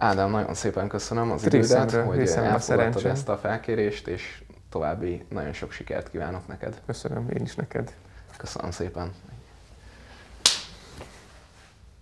Ádám, 0.00 0.30
nagyon 0.30 0.54
szépen 0.54 0.88
köszönöm 0.88 1.30
az 1.30 1.46
idődet, 1.46 1.92
hogy 1.92 2.28
elfogadtad 2.28 3.04
ezt 3.06 3.28
a 3.28 3.36
felkérést, 3.36 4.06
és 4.06 4.42
további 4.70 5.24
nagyon 5.28 5.52
sok 5.52 5.72
sikert 5.72 6.10
kívánok 6.10 6.46
neked. 6.46 6.80
Köszönöm, 6.86 7.28
én 7.30 7.42
is 7.42 7.54
neked. 7.54 7.94
Köszönöm 8.36 8.70
szépen. 8.70 9.12